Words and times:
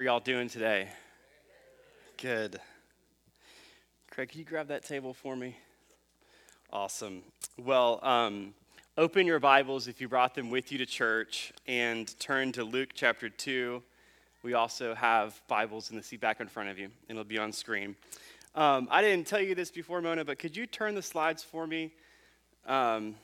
are 0.00 0.04
y'all 0.04 0.20
doing 0.20 0.48
today? 0.48 0.86
Good. 2.22 2.60
Craig, 4.12 4.28
can 4.28 4.38
you 4.38 4.44
grab 4.44 4.68
that 4.68 4.84
table 4.84 5.12
for 5.12 5.34
me? 5.34 5.56
Awesome. 6.72 7.22
Well, 7.56 7.98
um, 8.04 8.54
open 8.96 9.26
your 9.26 9.40
Bibles 9.40 9.88
if 9.88 10.00
you 10.00 10.06
brought 10.06 10.36
them 10.36 10.50
with 10.50 10.70
you 10.70 10.78
to 10.78 10.86
church 10.86 11.52
and 11.66 12.16
turn 12.20 12.52
to 12.52 12.62
Luke 12.62 12.90
chapter 12.94 13.28
2. 13.28 13.82
We 14.44 14.54
also 14.54 14.94
have 14.94 15.40
Bibles 15.48 15.90
in 15.90 15.96
the 15.96 16.02
seat 16.04 16.20
back 16.20 16.40
in 16.40 16.46
front 16.46 16.68
of 16.68 16.78
you, 16.78 16.84
and 16.84 17.18
it'll 17.18 17.24
be 17.24 17.38
on 17.38 17.50
screen. 17.50 17.96
Um, 18.54 18.86
I 18.92 19.02
didn't 19.02 19.26
tell 19.26 19.40
you 19.40 19.56
this 19.56 19.72
before, 19.72 20.00
Mona, 20.00 20.24
but 20.24 20.38
could 20.38 20.56
you 20.56 20.66
turn 20.66 20.94
the 20.94 21.02
slides 21.02 21.42
for 21.42 21.66
me? 21.66 21.92
Um, 22.68 23.16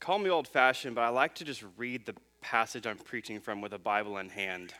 call 0.00 0.18
me 0.18 0.30
old 0.30 0.48
fashioned, 0.48 0.96
but 0.96 1.02
I 1.02 1.10
like 1.10 1.36
to 1.36 1.44
just 1.44 1.62
read 1.76 2.06
the 2.06 2.16
passage 2.40 2.88
I'm 2.88 2.98
preaching 2.98 3.38
from 3.38 3.60
with 3.60 3.72
a 3.72 3.78
Bible 3.78 4.18
in 4.18 4.30
hand. 4.30 4.74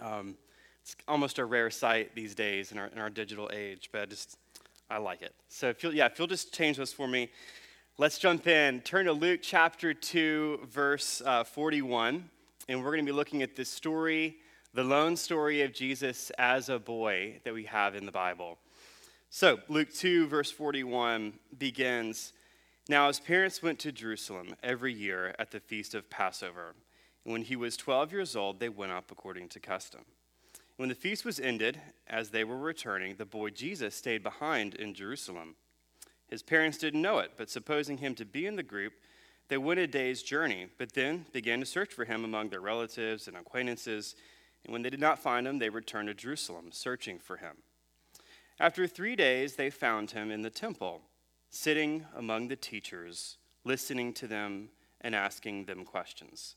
Um, 0.00 0.36
it's 0.82 0.96
almost 1.08 1.38
a 1.38 1.44
rare 1.44 1.70
sight 1.70 2.14
these 2.14 2.34
days 2.34 2.70
in 2.70 2.78
our, 2.78 2.88
in 2.88 2.98
our 2.98 3.08
digital 3.08 3.50
age, 3.52 3.88
but 3.90 4.02
I 4.02 4.04
just, 4.04 4.36
I 4.90 4.98
like 4.98 5.22
it. 5.22 5.34
So 5.48 5.68
if 5.70 5.82
you'll, 5.82 5.94
yeah, 5.94 6.06
if 6.06 6.18
you'll 6.18 6.28
just 6.28 6.52
change 6.52 6.76
this 6.76 6.92
for 6.92 7.08
me, 7.08 7.30
let's 7.96 8.18
jump 8.18 8.46
in. 8.46 8.80
Turn 8.82 9.06
to 9.06 9.12
Luke 9.12 9.40
chapter 9.42 9.94
2, 9.94 10.60
verse 10.70 11.22
uh, 11.24 11.42
41, 11.42 12.28
and 12.68 12.78
we're 12.84 12.90
going 12.90 13.04
to 13.04 13.10
be 13.10 13.16
looking 13.16 13.42
at 13.42 13.56
this 13.56 13.70
story, 13.70 14.36
the 14.74 14.84
lone 14.84 15.16
story 15.16 15.62
of 15.62 15.72
Jesus 15.72 16.30
as 16.36 16.68
a 16.68 16.78
boy 16.78 17.40
that 17.44 17.54
we 17.54 17.64
have 17.64 17.94
in 17.94 18.04
the 18.04 18.12
Bible. 18.12 18.58
So 19.30 19.58
Luke 19.68 19.92
2, 19.92 20.26
verse 20.26 20.50
41 20.50 21.32
begins 21.58 22.34
Now 22.90 23.06
his 23.06 23.20
parents 23.20 23.62
went 23.62 23.78
to 23.80 23.90
Jerusalem 23.90 24.54
every 24.62 24.92
year 24.92 25.34
at 25.38 25.50
the 25.50 25.60
feast 25.60 25.94
of 25.94 26.10
Passover. 26.10 26.74
And 27.24 27.32
when 27.32 27.42
he 27.42 27.56
was 27.56 27.76
12 27.76 28.12
years 28.12 28.36
old, 28.36 28.60
they 28.60 28.68
went 28.68 28.92
up 28.92 29.10
according 29.10 29.48
to 29.50 29.60
custom. 29.60 30.02
When 30.76 30.88
the 30.88 30.94
feast 30.94 31.24
was 31.24 31.38
ended, 31.38 31.80
as 32.06 32.30
they 32.30 32.44
were 32.44 32.58
returning, 32.58 33.16
the 33.16 33.24
boy 33.24 33.50
Jesus 33.50 33.94
stayed 33.94 34.22
behind 34.22 34.74
in 34.74 34.92
Jerusalem. 34.92 35.54
His 36.28 36.42
parents 36.42 36.78
didn't 36.78 37.02
know 37.02 37.18
it, 37.18 37.32
but 37.36 37.48
supposing 37.48 37.98
him 37.98 38.14
to 38.16 38.24
be 38.24 38.46
in 38.46 38.56
the 38.56 38.62
group, 38.62 38.94
they 39.48 39.58
went 39.58 39.80
a 39.80 39.86
day's 39.86 40.22
journey, 40.22 40.66
but 40.78 40.94
then 40.94 41.26
began 41.32 41.60
to 41.60 41.66
search 41.66 41.92
for 41.92 42.04
him 42.04 42.24
among 42.24 42.48
their 42.48 42.60
relatives 42.60 43.28
and 43.28 43.36
acquaintances. 43.36 44.16
And 44.64 44.72
when 44.72 44.82
they 44.82 44.90
did 44.90 45.00
not 45.00 45.18
find 45.18 45.46
him, 45.46 45.58
they 45.58 45.68
returned 45.68 46.08
to 46.08 46.14
Jerusalem, 46.14 46.72
searching 46.72 47.18
for 47.18 47.36
him. 47.36 47.58
After 48.58 48.86
three 48.86 49.16
days, 49.16 49.56
they 49.56 49.70
found 49.70 50.12
him 50.12 50.30
in 50.30 50.42
the 50.42 50.50
temple, 50.50 51.02
sitting 51.50 52.06
among 52.16 52.48
the 52.48 52.56
teachers, 52.56 53.36
listening 53.64 54.12
to 54.14 54.26
them 54.26 54.70
and 55.00 55.14
asking 55.14 55.66
them 55.66 55.84
questions. 55.84 56.56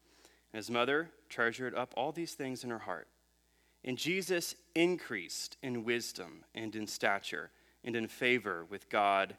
And 0.53 0.59
his 0.59 0.69
mother 0.69 1.09
treasured 1.29 1.75
up 1.75 1.93
all 1.95 2.11
these 2.11 2.33
things 2.33 2.63
in 2.63 2.69
her 2.69 2.79
heart. 2.79 3.07
And 3.83 3.97
Jesus 3.97 4.55
increased 4.75 5.57
in 5.63 5.83
wisdom 5.83 6.43
and 6.53 6.75
in 6.75 6.87
stature 6.87 7.49
and 7.83 7.95
in 7.95 8.07
favor 8.07 8.65
with 8.69 8.89
God 8.89 9.35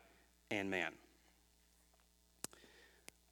and 0.51 0.71
man. 0.71 0.93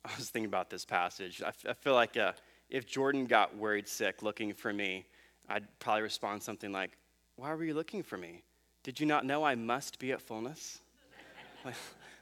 I 0.04 0.10
was 0.16 0.30
thinking 0.30 0.48
about 0.48 0.70
this 0.70 0.84
passage. 0.84 1.42
I, 1.42 1.48
f- 1.48 1.66
I 1.68 1.72
feel 1.74 1.94
like 1.94 2.16
uh, 2.16 2.32
if 2.70 2.86
Jordan 2.86 3.26
got 3.26 3.56
worried 3.56 3.88
sick 3.88 4.22
looking 4.22 4.54
for 4.54 4.72
me, 4.72 5.04
I'd 5.48 5.66
probably 5.78 6.02
respond 6.02 6.42
something 6.42 6.72
like, 6.72 6.92
Why 7.36 7.52
were 7.54 7.64
you 7.64 7.74
looking 7.74 8.02
for 8.02 8.16
me? 8.16 8.42
Did 8.82 8.98
you 8.98 9.06
not 9.06 9.26
know 9.26 9.44
I 9.44 9.56
must 9.56 9.98
be 9.98 10.12
at 10.12 10.22
fullness? 10.22 10.78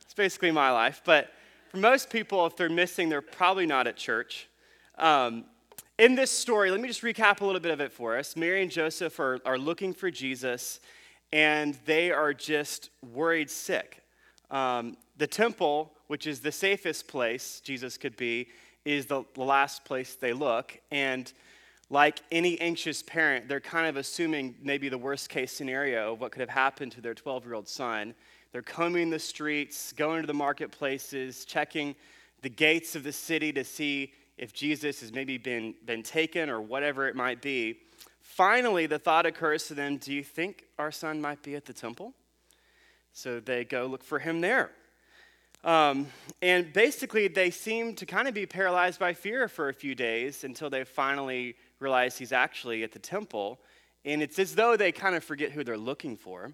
it's 0.01 0.15
basically 0.15 0.51
my 0.51 0.71
life. 0.71 1.03
But 1.05 1.31
for 1.69 1.77
most 1.77 2.11
people, 2.11 2.45
if 2.47 2.57
they're 2.57 2.69
missing, 2.69 3.09
they're 3.09 3.23
probably 3.23 3.67
not 3.67 3.87
at 3.87 3.97
church. 3.97 4.49
Um, 4.99 5.45
in 5.99 6.17
this 6.17 6.31
story, 6.31 6.71
let 6.71 6.81
me 6.81 6.89
just 6.89 7.03
recap 7.03 7.41
a 7.41 7.45
little 7.45 7.61
bit 7.61 7.71
of 7.71 7.81
it 7.81 7.93
for 7.93 8.19
us. 8.19 8.37
Mary 8.37 8.63
and 8.63 8.71
Joseph 8.71 9.19
are, 9.21 9.39
are 9.45 9.59
looking 9.59 9.93
for 9.93 10.11
Jesus, 10.11 10.81
and 11.33 11.79
they 11.87 12.11
are 12.11 12.35
just 12.35 12.91
worried 13.13 13.49
sick. 13.49 14.03
Um, 14.51 14.97
the 15.17 15.27
temple, 15.27 15.93
which 16.09 16.27
is 16.27 16.41
the 16.41 16.51
safest 16.51 17.07
place 17.07 17.61
Jesus 17.65 17.97
could 17.97 18.17
be, 18.17 18.49
is 18.85 19.07
the, 19.07 19.25
the 19.35 19.43
last 19.43 19.85
place 19.85 20.15
they 20.15 20.33
look. 20.33 20.77
And 20.91 21.33
like 21.91 22.21
any 22.33 22.61
anxious 22.61 23.03
parent, 23.03 23.49
they're 23.49 23.61
kind 23.61 23.87
of 23.87 23.97
assuming 23.97 24.57
maybe 24.63 24.89
the 24.89 24.99
worst 24.99 25.29
case 25.29 25.53
scenario 25.53 26.15
of 26.15 26.21
what 26.21 26.33
could 26.33 26.41
have 26.41 26.49
happened 26.49 26.93
to 26.93 27.01
their 27.01 27.15
12 27.15 27.45
year 27.45 27.55
old 27.55 27.69
son. 27.69 28.15
They're 28.51 28.63
combing 28.63 29.11
the 29.11 29.19
streets, 29.19 29.93
going 29.93 30.23
to 30.23 30.27
the 30.27 30.35
marketplaces, 30.35 31.45
checking 31.45 31.95
the 32.43 32.49
gates 32.49 32.97
of 32.97 33.03
the 33.05 33.13
city 33.13 33.53
to 33.53 33.65
see 33.65 34.13
if 34.39 34.53
Jesus 34.53 35.01
has 35.01 35.13
maybe 35.13 35.37
been, 35.37 35.75
been 35.85 36.03
taken 36.03 36.49
or 36.49 36.61
whatever 36.61 37.09
it 37.09 37.17
might 37.17 37.43
be. 37.43 37.81
Finally, 38.21 38.87
the 38.87 38.99
thought 38.99 39.27
occurs 39.27 39.67
to 39.67 39.75
them 39.75 39.97
do 39.97 40.15
you 40.15 40.23
think 40.23 40.65
our 40.79 40.93
son 40.93 41.21
might 41.21 41.43
be 41.43 41.57
at 41.57 41.65
the 41.65 41.73
temple? 41.73 42.15
So 43.13 43.41
they 43.41 43.65
go 43.65 43.87
look 43.87 44.05
for 44.05 44.21
him 44.21 44.41
there. 44.41 44.71
Um, 45.65 46.07
and 46.41 46.73
basically, 46.73 47.27
they 47.27 47.51
seem 47.51 47.95
to 47.97 48.07
kind 48.07 48.29
of 48.29 48.35
be 48.35 48.47
paralyzed 48.47 49.01
by 49.01 49.13
fear 49.13 49.49
for 49.49 49.69
a 49.69 49.75
few 49.75 49.95
days 49.95 50.45
until 50.45 50.71
they 50.71 50.85
finally 50.85 51.57
realize 51.81 52.17
he's 52.17 52.33
actually 52.33 52.85
at 52.85 52.93
the 52.93 53.01
temple. 53.01 53.59
And 54.05 54.23
it's 54.23 54.39
as 54.39 54.55
though 54.55 54.77
they 54.77 54.93
kind 54.93 55.17
of 55.17 55.25
forget 55.25 55.51
who 55.51 55.65
they're 55.65 55.77
looking 55.77 56.17
for. 56.17 56.53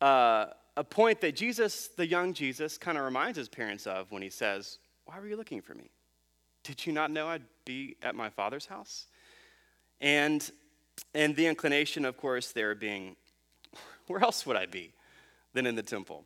Uh, 0.00 0.46
a 0.76 0.84
point 0.84 1.20
that 1.22 1.34
Jesus, 1.34 1.88
the 1.88 2.06
young 2.06 2.32
Jesus, 2.32 2.78
kind 2.78 2.96
of 2.96 3.04
reminds 3.04 3.36
his 3.36 3.48
parents 3.48 3.86
of 3.86 4.12
when 4.12 4.22
he 4.22 4.30
says, 4.30 4.78
Why 5.06 5.18
were 5.18 5.26
you 5.26 5.36
looking 5.36 5.60
for 5.60 5.74
me? 5.74 5.90
Did 6.70 6.86
you 6.86 6.92
not 6.92 7.10
know 7.10 7.26
I'd 7.26 7.42
be 7.64 7.96
at 8.00 8.14
my 8.14 8.30
father's 8.30 8.66
house? 8.66 9.06
And, 10.00 10.48
and 11.16 11.34
the 11.34 11.48
inclination, 11.48 12.04
of 12.04 12.16
course, 12.16 12.52
there 12.52 12.76
being, 12.76 13.16
where 14.06 14.22
else 14.22 14.46
would 14.46 14.54
I 14.54 14.66
be 14.66 14.92
than 15.52 15.66
in 15.66 15.74
the 15.74 15.82
temple? 15.82 16.24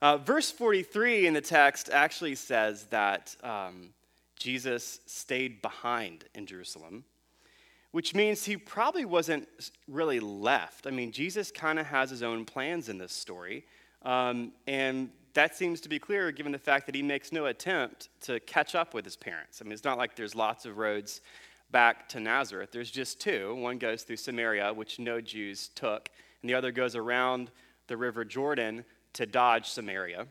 Uh, 0.00 0.16
verse 0.16 0.50
43 0.50 1.26
in 1.26 1.34
the 1.34 1.42
text 1.42 1.90
actually 1.92 2.36
says 2.36 2.84
that 2.84 3.36
um, 3.42 3.90
Jesus 4.38 5.00
stayed 5.04 5.60
behind 5.60 6.24
in 6.34 6.46
Jerusalem, 6.46 7.04
which 7.92 8.14
means 8.14 8.46
he 8.46 8.56
probably 8.56 9.04
wasn't 9.04 9.46
really 9.86 10.20
left. 10.20 10.86
I 10.86 10.90
mean, 10.90 11.12
Jesus 11.12 11.50
kind 11.50 11.78
of 11.78 11.84
has 11.84 12.08
his 12.08 12.22
own 12.22 12.46
plans 12.46 12.88
in 12.88 12.96
this 12.96 13.12
story. 13.12 13.66
Um, 14.00 14.52
and 14.66 15.10
that 15.36 15.54
seems 15.54 15.80
to 15.82 15.88
be 15.88 15.98
clear 15.98 16.32
given 16.32 16.50
the 16.50 16.58
fact 16.58 16.86
that 16.86 16.94
he 16.94 17.02
makes 17.02 17.30
no 17.30 17.46
attempt 17.46 18.08
to 18.22 18.40
catch 18.40 18.74
up 18.74 18.94
with 18.94 19.04
his 19.04 19.16
parents. 19.16 19.60
I 19.60 19.64
mean, 19.64 19.72
it's 19.72 19.84
not 19.84 19.98
like 19.98 20.16
there's 20.16 20.34
lots 20.34 20.64
of 20.64 20.78
roads 20.78 21.20
back 21.70 22.08
to 22.10 22.20
Nazareth. 22.20 22.70
There's 22.72 22.90
just 22.90 23.20
two. 23.20 23.54
One 23.54 23.76
goes 23.76 24.02
through 24.02 24.16
Samaria, 24.16 24.72
which 24.72 24.98
no 24.98 25.20
Jews 25.20 25.68
took, 25.74 26.08
and 26.40 26.48
the 26.48 26.54
other 26.54 26.72
goes 26.72 26.96
around 26.96 27.50
the 27.86 27.96
river 27.98 28.24
Jordan 28.24 28.84
to 29.12 29.26
dodge 29.26 29.68
Samaria. 29.68 30.26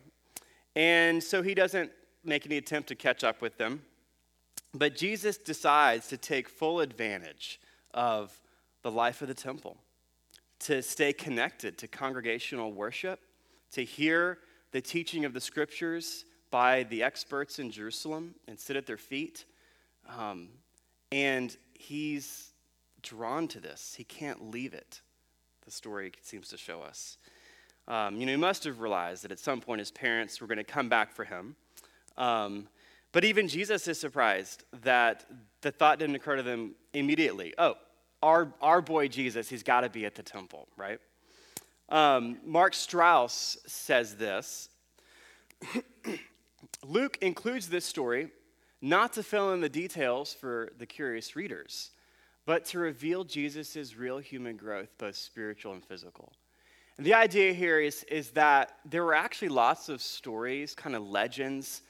And 0.75 1.23
so 1.23 1.43
he 1.43 1.53
doesn't 1.53 1.91
make 2.23 2.47
any 2.47 2.57
attempt 2.57 2.89
to 2.89 2.95
catch 2.95 3.23
up 3.23 3.41
with 3.41 3.57
them. 3.57 3.83
But 4.73 4.95
Jesus 4.95 5.37
decides 5.37 6.07
to 6.07 6.17
take 6.17 6.49
full 6.49 6.79
advantage 6.79 7.59
of 7.93 8.41
the 8.81 8.91
life 8.91 9.21
of 9.21 9.27
the 9.27 9.35
temple, 9.35 9.77
to 10.61 10.81
stay 10.81 11.13
connected 11.13 11.77
to 11.77 11.87
congregational 11.87 12.73
worship, 12.73 13.19
to 13.71 13.83
hear 13.83 14.39
the 14.75 14.81
teaching 14.81 15.23
of 15.23 15.31
the 15.31 15.39
scriptures 15.39 16.25
by 16.51 16.83
the 16.83 17.01
experts 17.01 17.59
in 17.59 17.71
Jerusalem 17.71 18.35
and 18.49 18.59
sit 18.59 18.75
at 18.75 18.85
their 18.85 18.97
feet. 18.97 19.45
Um, 20.19 20.49
and 21.13 21.55
he's 21.73 22.51
drawn 23.01 23.47
to 23.47 23.61
this. 23.61 23.95
He 23.97 24.03
can't 24.03 24.51
leave 24.51 24.73
it, 24.73 24.99
the 25.63 25.71
story 25.71 26.11
seems 26.21 26.49
to 26.49 26.57
show 26.57 26.81
us. 26.81 27.17
Um, 27.87 28.17
you 28.17 28.25
know, 28.25 28.33
he 28.33 28.37
must 28.37 28.65
have 28.65 28.81
realized 28.81 29.23
that 29.23 29.31
at 29.31 29.39
some 29.39 29.61
point 29.61 29.79
his 29.79 29.91
parents 29.91 30.41
were 30.41 30.47
going 30.47 30.57
to 30.57 30.65
come 30.65 30.89
back 30.89 31.13
for 31.13 31.23
him. 31.23 31.55
Um, 32.17 32.67
but 33.13 33.23
even 33.23 33.47
Jesus 33.47 33.87
is 33.87 33.97
surprised 33.97 34.65
that 34.83 35.23
the 35.61 35.71
thought 35.71 35.99
didn't 35.99 36.17
occur 36.17 36.35
to 36.35 36.43
them 36.43 36.75
immediately. 36.93 37.53
Oh, 37.57 37.75
our, 38.21 38.53
our 38.61 38.81
boy 38.81 39.07
Jesus, 39.07 39.47
he's 39.47 39.63
got 39.63 39.81
to 39.81 39.89
be 39.89 40.05
at 40.05 40.15
the 40.15 40.23
temple, 40.23 40.67
right? 40.75 40.99
Um, 41.89 42.39
Mark 42.45 42.73
Strauss 42.73 43.57
says 43.67 44.15
this 44.15 44.69
Luke 46.83 47.17
includes 47.21 47.69
this 47.69 47.85
story 47.85 48.29
not 48.81 49.13
to 49.13 49.23
fill 49.23 49.53
in 49.53 49.61
the 49.61 49.69
details 49.69 50.33
for 50.33 50.71
the 50.77 50.85
curious 50.85 51.35
readers, 51.35 51.91
but 52.45 52.65
to 52.65 52.79
reveal 52.79 53.23
Jesus' 53.23 53.95
real 53.95 54.19
human 54.19 54.57
growth, 54.57 54.89
both 54.97 55.15
spiritual 55.15 55.73
and 55.73 55.83
physical. 55.83 56.33
And 56.97 57.05
the 57.05 57.13
idea 57.13 57.51
here 57.53 57.79
is, 57.79 58.03
is 58.03 58.29
that 58.31 58.77
there 58.85 59.03
were 59.03 59.15
actually 59.15 59.49
lots 59.49 59.89
of 59.89 60.01
stories, 60.01 60.75
kind 60.75 60.95
of 60.95 61.03
legends, 61.03 61.81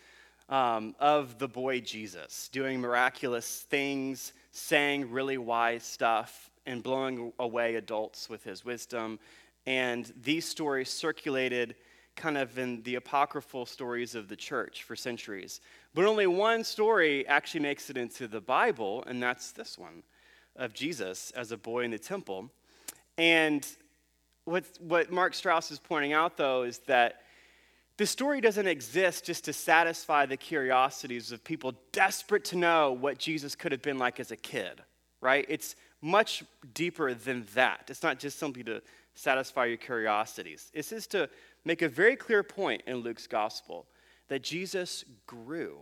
um, 0.50 0.96
of 1.00 1.38
the 1.40 1.48
boy 1.48 1.82
Jesus 1.82 2.50
doing 2.50 2.80
miraculous 2.80 3.62
things, 3.70 4.34
saying 4.52 5.12
really 5.12 5.38
wise 5.38 5.84
stuff, 5.84 6.50
and 6.66 6.82
blowing 6.82 7.32
away 7.40 7.76
adults 7.76 8.30
with 8.30 8.44
his 8.44 8.66
wisdom. 8.66 9.20
And 9.66 10.12
these 10.22 10.46
stories 10.46 10.90
circulated 10.90 11.76
kind 12.16 12.38
of 12.38 12.58
in 12.58 12.82
the 12.84 12.96
apocryphal 12.96 13.66
stories 13.66 14.16
of 14.16 14.28
the 14.28 14.36
church 14.36 14.84
for 14.84 14.96
centuries. 14.96 15.60
But 15.94 16.06
only 16.06 16.28
one 16.28 16.64
story 16.64 17.28
actually 17.28 17.62
makes 17.62 17.90
it 17.90 17.98
into 17.98 18.28
the 18.28 18.42
Bible, 18.42 19.04
and 19.06 19.22
that's 19.22 19.52
this 19.52 19.78
one 19.78 20.04
of 20.56 20.74
Jesus 20.74 21.32
as 21.32 21.52
a 21.52 21.58
boy 21.58 21.84
in 21.84 21.92
the 21.92 22.00
temple. 22.00 22.50
And 23.18 23.68
what, 24.46 24.66
what 24.80 25.12
Mark 25.12 25.34
Strauss 25.34 25.72
is 25.72 25.80
pointing 25.80 26.14
out, 26.14 26.38
though, 26.38 26.64
is 26.64 26.80
that 26.88 27.22
the 27.98 28.06
story 28.06 28.42
doesn't 28.42 28.68
exist 28.68 29.26
just 29.26 29.46
to 29.46 29.54
satisfy 29.54 30.26
the 30.26 30.38
curiosities 30.38 31.32
of 31.32 31.44
people 31.44 31.74
desperate 31.92 32.44
to 32.46 32.58
know 32.58 32.92
what 32.92 33.18
Jesus 33.18 33.56
could 33.56 33.72
have 33.72 33.82
been 33.82 33.98
like 33.98 34.20
as 34.20 34.32
a 34.32 34.36
kid, 34.36 34.82
right? 35.22 35.46
It's 35.48 35.76
much 36.02 36.44
deeper 36.74 37.14
than 37.14 37.46
that. 37.56 37.86
It's 37.90 38.04
not 38.04 38.20
just 38.20 38.38
simply 38.38 38.64
to 38.66 38.82
satisfy 39.16 39.66
your 39.66 39.78
curiosities. 39.78 40.70
This 40.74 40.92
is 40.92 41.08
to 41.08 41.30
make 41.64 41.82
a 41.82 41.90
very 41.90 42.16
clear 42.16 42.44
point 42.44 42.84
in 42.86 42.98
Luke's 42.98 43.28
gospel 43.28 43.88
that 44.28 44.44
Jesus 44.44 45.04
grew. 45.26 45.80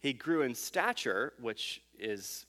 He 0.00 0.12
grew 0.12 0.42
in 0.42 0.54
stature, 0.54 1.32
which 1.40 1.82
is 1.98 2.46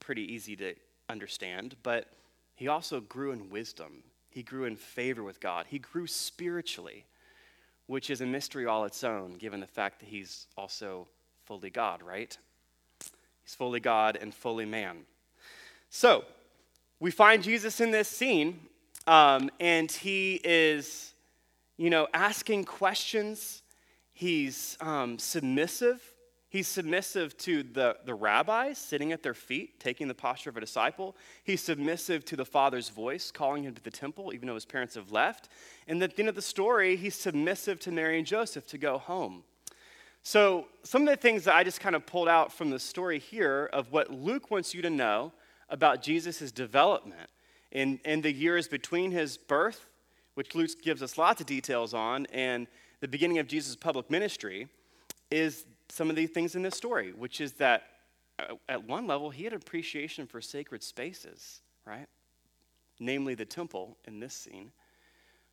pretty 0.00 0.32
easy 0.32 0.56
to 0.56 0.74
understand, 1.08 1.76
but 1.82 2.08
he 2.54 2.68
also 2.68 3.00
grew 3.00 3.32
in 3.32 3.50
wisdom. 3.50 4.02
He 4.30 4.42
grew 4.42 4.64
in 4.64 4.76
favor 4.76 5.22
with 5.22 5.40
God. 5.40 5.66
He 5.68 5.78
grew 5.78 6.06
spiritually, 6.06 7.04
which 7.86 8.10
is 8.10 8.20
a 8.20 8.26
mystery 8.26 8.66
all 8.66 8.84
its 8.84 9.04
own, 9.04 9.34
given 9.34 9.60
the 9.60 9.66
fact 9.66 10.00
that 10.00 10.08
he's 10.08 10.46
also 10.56 11.06
fully 11.44 11.70
God, 11.70 12.02
right? 12.02 12.36
He's 13.42 13.54
fully 13.54 13.80
God 13.80 14.18
and 14.20 14.34
fully 14.34 14.64
man. 14.64 15.04
So, 15.90 16.24
we 17.00 17.10
find 17.10 17.42
Jesus 17.42 17.80
in 17.80 17.90
this 17.90 18.08
scene, 18.08 18.60
um, 19.06 19.50
and 19.60 19.90
he 19.90 20.40
is, 20.44 21.12
you 21.76 21.90
know, 21.90 22.08
asking 22.14 22.64
questions. 22.64 23.62
He's 24.12 24.76
um, 24.80 25.18
submissive 25.18 26.02
He's 26.56 26.68
submissive 26.68 27.36
to 27.38 27.64
the, 27.64 27.98
the 28.06 28.14
rabbis 28.14 28.78
sitting 28.78 29.12
at 29.12 29.22
their 29.22 29.34
feet, 29.34 29.80
taking 29.80 30.08
the 30.08 30.14
posture 30.14 30.48
of 30.48 30.56
a 30.56 30.60
disciple. 30.60 31.16
He's 31.42 31.60
submissive 31.60 32.24
to 32.26 32.36
the 32.36 32.46
Father's 32.46 32.88
voice, 32.88 33.30
calling 33.30 33.64
him 33.64 33.74
to 33.74 33.82
the 33.82 33.90
temple, 33.90 34.32
even 34.32 34.46
though 34.46 34.54
his 34.54 34.64
parents 34.64 34.94
have 34.94 35.10
left. 35.10 35.48
And 35.88 36.02
at 36.02 36.14
the 36.14 36.22
end 36.22 36.28
of 36.28 36.34
the 36.34 36.40
story, 36.40 36.96
he's 36.96 37.14
submissive 37.14 37.80
to 37.80 37.90
Mary 37.90 38.16
and 38.16 38.26
Joseph 38.26 38.66
to 38.68 38.78
go 38.78 38.96
home. 38.96 39.42
So, 40.22 40.66
some 40.82 41.02
of 41.02 41.08
the 41.08 41.16
things 41.16 41.44
that 41.44 41.54
I 41.54 41.62
just 41.62 41.80
kind 41.80 41.94
of 41.94 42.06
pulled 42.06 42.26
out 42.26 42.52
from 42.52 42.70
the 42.70 42.78
story 42.78 43.18
here 43.18 43.68
of 43.72 43.92
what 43.92 44.10
Luke 44.10 44.50
wants 44.50 44.72
you 44.72 44.82
to 44.82 44.90
know 44.90 45.32
about 45.68 46.02
Jesus' 46.02 46.52
development 46.52 47.30
in, 47.72 48.00
in 48.04 48.20
the 48.22 48.32
years 48.32 48.68
between 48.68 49.10
his 49.10 49.36
birth, 49.36 49.88
which 50.34 50.54
Luke 50.54 50.70
gives 50.82 51.02
us 51.02 51.18
lots 51.18 51.40
of 51.40 51.46
details 51.46 51.94
on, 51.94 52.26
and 52.26 52.66
the 53.00 53.08
beginning 53.08 53.38
of 53.38 53.46
Jesus' 53.46 53.76
public 53.76 54.10
ministry, 54.10 54.68
is 55.30 55.64
some 55.88 56.10
of 56.10 56.16
these 56.16 56.30
things 56.30 56.54
in 56.54 56.62
this 56.62 56.74
story, 56.74 57.12
which 57.12 57.40
is 57.40 57.52
that 57.54 57.84
uh, 58.38 58.54
at 58.68 58.84
one 58.84 59.06
level, 59.06 59.30
he 59.30 59.44
had 59.44 59.52
appreciation 59.52 60.26
for 60.26 60.40
sacred 60.40 60.82
spaces, 60.82 61.62
right? 61.86 62.06
Namely, 63.00 63.34
the 63.34 63.44
temple 63.44 63.96
in 64.06 64.20
this 64.20 64.34
scene. 64.34 64.72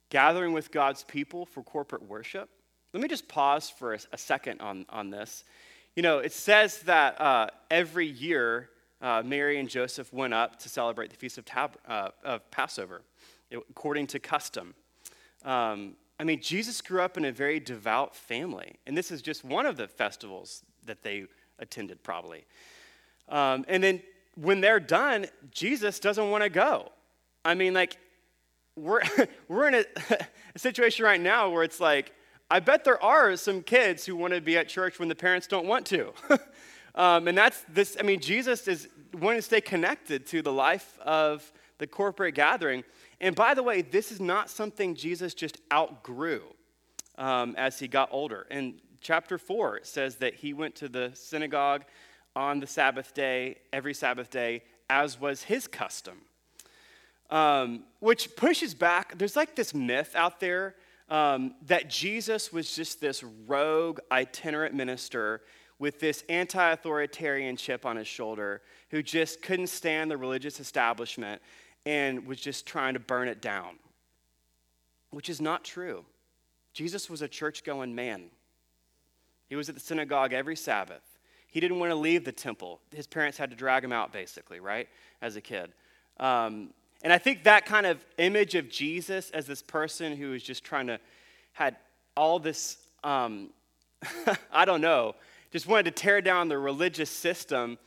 Gathering 0.10 0.54
with 0.54 0.72
God's 0.72 1.04
people 1.04 1.46
for 1.46 1.64
corporate 1.64 2.04
worship. 2.04 2.50
Let 2.94 3.02
me 3.02 3.10
just 3.10 3.28
pause 3.28 3.70
for 3.70 3.94
a, 3.94 4.00
a 4.12 4.18
second 4.18 4.62
on, 4.62 4.86
on 4.90 5.10
this. 5.10 5.44
You 5.96 6.04
know, 6.04 6.20
it 6.20 6.32
says 6.32 6.80
that 6.84 7.20
uh, 7.20 7.48
every 7.72 8.08
year 8.08 8.70
uh, 9.04 9.22
Mary 9.24 9.60
and 9.60 9.70
Joseph 9.70 10.12
went 10.14 10.34
up 10.34 10.58
to 10.60 10.70
celebrate 10.70 11.10
the 11.10 11.18
Feast 11.18 11.38
of, 11.38 11.44
Tab- 11.46 11.78
uh, 11.88 12.10
of 12.24 12.50
Passover, 12.50 13.02
according 13.52 14.08
to 14.08 14.20
custom. 14.20 14.74
Um, 15.44 15.96
I 16.20 16.24
mean, 16.24 16.42
Jesus 16.42 16.82
grew 16.82 17.02
up 17.02 17.18
in 17.18 17.26
a 17.26 17.32
very 17.32 17.60
devout 17.60 18.16
family, 18.16 18.78
and 18.88 18.98
this 18.98 19.12
is 19.12 19.22
just 19.22 19.44
one 19.44 19.66
of 19.66 19.76
the 19.76 19.90
festivals 19.90 20.64
that 20.86 21.04
they 21.04 21.26
attended, 21.60 22.02
probably. 22.02 22.46
Um, 23.28 23.66
and 23.68 23.84
then 23.84 24.02
when 24.36 24.62
they're 24.62 24.80
done, 24.80 25.26
Jesus 25.52 26.00
doesn't 26.00 26.32
want 26.32 26.44
to 26.44 26.50
go. 26.50 26.90
I 27.44 27.56
mean, 27.56 27.74
like, 27.74 27.98
we're, 28.78 29.02
we're 29.50 29.68
in 29.68 29.76
a, 29.76 29.86
a 30.56 30.60
situation 30.60 31.04
right 31.04 31.20
now 31.20 31.50
where 31.50 31.64
it's 31.64 31.82
like, 31.82 32.14
I 32.50 32.62
bet 32.62 32.86
there 32.86 33.04
are 33.04 33.36
some 33.36 33.64
kids 33.64 34.06
who 34.06 34.16
want 34.16 34.34
to 34.34 34.40
be 34.40 34.58
at 34.58 34.70
church 34.70 35.00
when 35.00 35.10
the 35.10 35.16
parents 35.16 35.48
don't 35.48 35.66
want 35.66 35.86
to. 35.88 36.14
um, 36.96 37.28
and 37.28 37.38
that's 37.38 37.62
this, 37.70 37.98
I 38.00 38.04
mean, 38.04 38.20
Jesus 38.20 38.68
is 38.68 38.88
wanting 39.14 39.40
to 39.40 39.44
stay 39.44 39.62
connected 39.62 40.26
to 40.28 40.42
the 40.42 40.52
life 40.52 41.00
of 41.00 41.52
the 41.80 41.88
corporate 41.88 42.36
gathering. 42.36 42.84
And 43.20 43.36
by 43.36 43.54
the 43.54 43.64
way, 43.64 43.82
this 43.82 44.12
is 44.12 44.20
not 44.20 44.50
something 44.50 44.96
Jesus 44.96 45.34
just 45.34 45.58
outgrew 45.72 46.44
um, 47.18 47.56
as 47.58 47.80
he 47.80 47.88
got 47.88 48.10
older. 48.12 48.46
In 48.52 48.76
chapter 49.02 49.38
4, 49.38 49.78
it 49.78 49.88
says 49.88 50.18
that 50.18 50.36
he 50.36 50.54
went 50.54 50.76
to 50.76 50.90
the 50.90 51.12
synagogue 51.14 51.84
on 52.36 52.60
the 52.60 52.68
Sabbath 52.68 53.14
day, 53.14 53.58
every 53.72 53.94
Sabbath 53.94 54.30
day, 54.30 54.64
as 54.90 55.20
was 55.20 55.44
his 55.44 55.68
custom. 55.68 56.22
Um, 57.30 57.86
which 58.00 58.36
pushes 58.36 58.76
back, 58.76 59.18
there's 59.18 59.36
like 59.36 59.56
this 59.56 59.74
myth 59.74 60.16
out 60.16 60.40
there 60.40 60.76
um, 61.10 61.56
that 61.66 61.90
Jesus 61.90 62.54
was 62.54 62.76
just 62.76 63.02
this 63.02 63.24
rogue, 63.48 64.00
itinerant 64.12 64.76
minister 64.76 65.42
with 65.84 66.00
this 66.00 66.24
anti 66.30 66.72
authoritarian 66.72 67.58
chip 67.58 67.86
on 67.86 67.98
his 67.98 68.08
shoulder 68.08 68.62
who 68.90 69.04
just 69.04 69.42
couldn't 69.42 69.68
stand 69.68 70.10
the 70.10 70.16
religious 70.16 70.62
establishment 70.62 71.42
and 71.86 72.26
was 72.26 72.40
just 72.40 72.66
trying 72.66 72.94
to 72.94 73.02
burn 73.02 73.28
it 73.28 73.42
down, 73.42 73.76
which 75.12 75.28
is 75.28 75.42
not 75.42 75.66
true. 75.66 76.06
Jesus 76.74 77.10
was 77.10 77.22
a 77.22 77.28
church 77.28 77.66
going 77.66 77.94
man. 77.94 78.28
He 79.50 79.58
was 79.58 79.68
at 79.68 79.76
the 79.76 79.82
synagogue 79.82 80.32
every 80.32 80.56
Sabbath. 80.56 81.04
He 81.52 81.60
didn't 81.60 81.80
want 81.80 81.90
to 81.90 81.98
leave 81.98 82.24
the 82.24 82.32
temple. 82.32 82.80
His 82.96 83.06
parents 83.06 83.38
had 83.38 83.50
to 83.50 83.56
drag 83.58 83.84
him 83.84 83.92
out, 83.92 84.14
basically, 84.14 84.62
right, 84.62 84.88
as 85.22 85.36
a 85.36 85.42
kid. 85.42 85.74
Um, 86.18 86.70
and 87.04 87.12
I 87.12 87.18
think 87.18 87.44
that 87.44 87.66
kind 87.66 87.86
of 87.86 87.98
image 88.18 88.56
of 88.56 88.70
Jesus 88.70 89.32
as 89.32 89.48
this 89.48 89.62
person 89.62 90.16
who 90.16 90.30
was 90.30 90.44
just 90.44 90.64
trying 90.64 90.88
to, 90.88 90.98
had 91.52 91.76
all 92.16 92.40
this, 92.40 92.78
um, 93.04 93.50
I 94.54 94.64
don't 94.64 94.80
know, 94.80 95.16
just 95.54 95.68
wanted 95.68 95.86
to 95.86 95.92
tear 95.92 96.20
down 96.20 96.50
the 96.50 96.58
religious 96.58 97.12
system. 97.12 97.78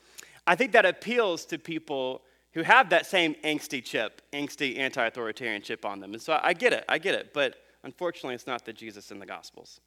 I 0.47 0.55
think 0.55 0.71
that 0.73 0.87
appeals 0.87 1.45
to 1.47 1.59
people 1.59 2.23
who 2.53 2.63
have 2.63 2.91
that 2.91 3.07
same 3.07 3.35
angsty 3.45 3.85
chip, 3.85 4.23
angsty 4.33 4.79
anti 4.79 5.05
authoritarian 5.05 5.61
chip 5.61 5.85
on 5.85 5.99
them. 5.99 6.15
And 6.15 6.23
so 6.23 6.39
I 6.41 6.53
get 6.53 6.73
it, 6.73 6.85
I 6.89 6.99
get 6.99 7.17
it, 7.17 7.35
but 7.35 7.57
unfortunately, 7.83 8.37
it's 8.37 8.47
not 8.47 8.65
the 8.65 8.73
Jesus 8.73 9.11
in 9.11 9.19
the 9.19 9.27
Gospels. 9.27 9.81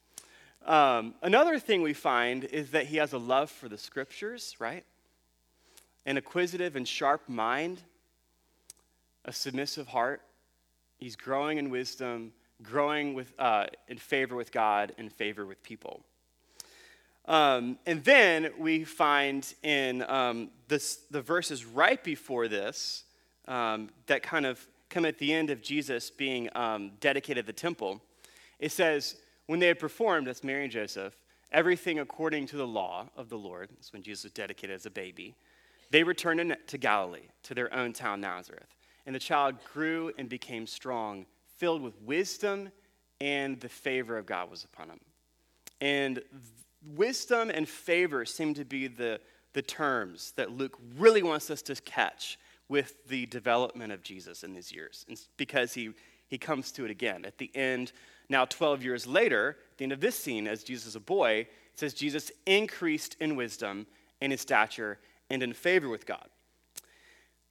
Um, 0.66 1.14
another 1.22 1.58
thing 1.58 1.80
we 1.80 1.94
find 1.94 2.44
is 2.44 2.70
that 2.72 2.84
he 2.84 2.98
has 2.98 3.14
a 3.14 3.18
love 3.18 3.50
for 3.50 3.66
the 3.70 3.78
scriptures, 3.78 4.56
right? 4.58 4.84
An 6.04 6.18
acquisitive 6.18 6.76
and 6.76 6.86
sharp 6.86 7.30
mind, 7.30 7.80
a 9.24 9.32
submissive 9.32 9.88
heart. 9.88 10.20
He's 10.98 11.16
growing 11.16 11.56
in 11.56 11.70
wisdom, 11.70 12.32
growing 12.62 13.14
with, 13.14 13.32
uh, 13.38 13.68
in 13.88 13.96
favor 13.96 14.36
with 14.36 14.52
God, 14.52 14.92
in 14.98 15.08
favor 15.08 15.46
with 15.46 15.62
people. 15.62 16.04
Um, 17.30 17.78
and 17.86 18.02
then 18.02 18.50
we 18.58 18.82
find 18.82 19.54
in 19.62 20.02
um, 20.10 20.50
this, 20.66 20.96
the 21.12 21.22
verses 21.22 21.64
right 21.64 22.02
before 22.02 22.48
this 22.48 23.04
um, 23.46 23.88
that 24.06 24.24
kind 24.24 24.44
of 24.44 24.66
come 24.88 25.04
at 25.04 25.16
the 25.18 25.32
end 25.32 25.48
of 25.50 25.62
Jesus 25.62 26.10
being 26.10 26.48
um, 26.56 26.90
dedicated 26.98 27.46
the 27.46 27.52
temple. 27.52 28.02
It 28.58 28.72
says, 28.72 29.14
when 29.46 29.60
they 29.60 29.68
had 29.68 29.78
performed, 29.78 30.26
that's 30.26 30.42
Mary 30.42 30.64
and 30.64 30.72
Joseph, 30.72 31.14
everything 31.52 32.00
according 32.00 32.48
to 32.48 32.56
the 32.56 32.66
law 32.66 33.08
of 33.16 33.28
the 33.28 33.38
Lord, 33.38 33.68
that's 33.76 33.92
when 33.92 34.02
Jesus 34.02 34.24
was 34.24 34.32
dedicated 34.32 34.74
as 34.74 34.86
a 34.86 34.90
baby, 34.90 35.36
they 35.90 36.02
returned 36.02 36.56
to 36.66 36.78
Galilee, 36.78 37.28
to 37.44 37.54
their 37.54 37.72
own 37.72 37.92
town, 37.92 38.20
Nazareth. 38.20 38.74
And 39.06 39.14
the 39.14 39.20
child 39.20 39.54
grew 39.72 40.12
and 40.18 40.28
became 40.28 40.66
strong, 40.66 41.26
filled 41.58 41.80
with 41.80 41.94
wisdom, 42.02 42.72
and 43.20 43.60
the 43.60 43.68
favor 43.68 44.18
of 44.18 44.26
God 44.26 44.50
was 44.50 44.64
upon 44.64 44.88
him. 44.88 45.00
And 45.80 46.22
wisdom 46.84 47.50
and 47.50 47.68
favor 47.68 48.24
seem 48.24 48.54
to 48.54 48.64
be 48.64 48.88
the, 48.88 49.20
the 49.52 49.62
terms 49.62 50.32
that 50.36 50.50
Luke 50.50 50.78
really 50.96 51.22
wants 51.22 51.50
us 51.50 51.62
to 51.62 51.74
catch 51.76 52.38
with 52.68 53.06
the 53.08 53.26
development 53.26 53.92
of 53.92 54.02
Jesus 54.02 54.44
in 54.44 54.54
these 54.54 54.72
years. 54.72 55.04
And 55.08 55.20
because 55.36 55.74
he, 55.74 55.90
he 56.28 56.38
comes 56.38 56.70
to 56.72 56.84
it 56.84 56.90
again. 56.90 57.24
At 57.24 57.38
the 57.38 57.50
end, 57.54 57.92
now 58.28 58.44
12 58.44 58.84
years 58.84 59.06
later, 59.06 59.58
at 59.72 59.78
the 59.78 59.84
end 59.84 59.92
of 59.92 60.00
this 60.00 60.16
scene, 60.16 60.46
as 60.46 60.62
Jesus 60.62 60.88
is 60.88 60.96
a 60.96 61.00
boy, 61.00 61.40
it 61.40 61.48
says 61.74 61.94
Jesus 61.94 62.30
increased 62.46 63.16
in 63.20 63.34
wisdom 63.34 63.86
and 64.20 64.32
in 64.32 64.38
stature 64.38 64.98
and 65.28 65.42
in 65.42 65.52
favor 65.52 65.88
with 65.88 66.06
God. 66.06 66.28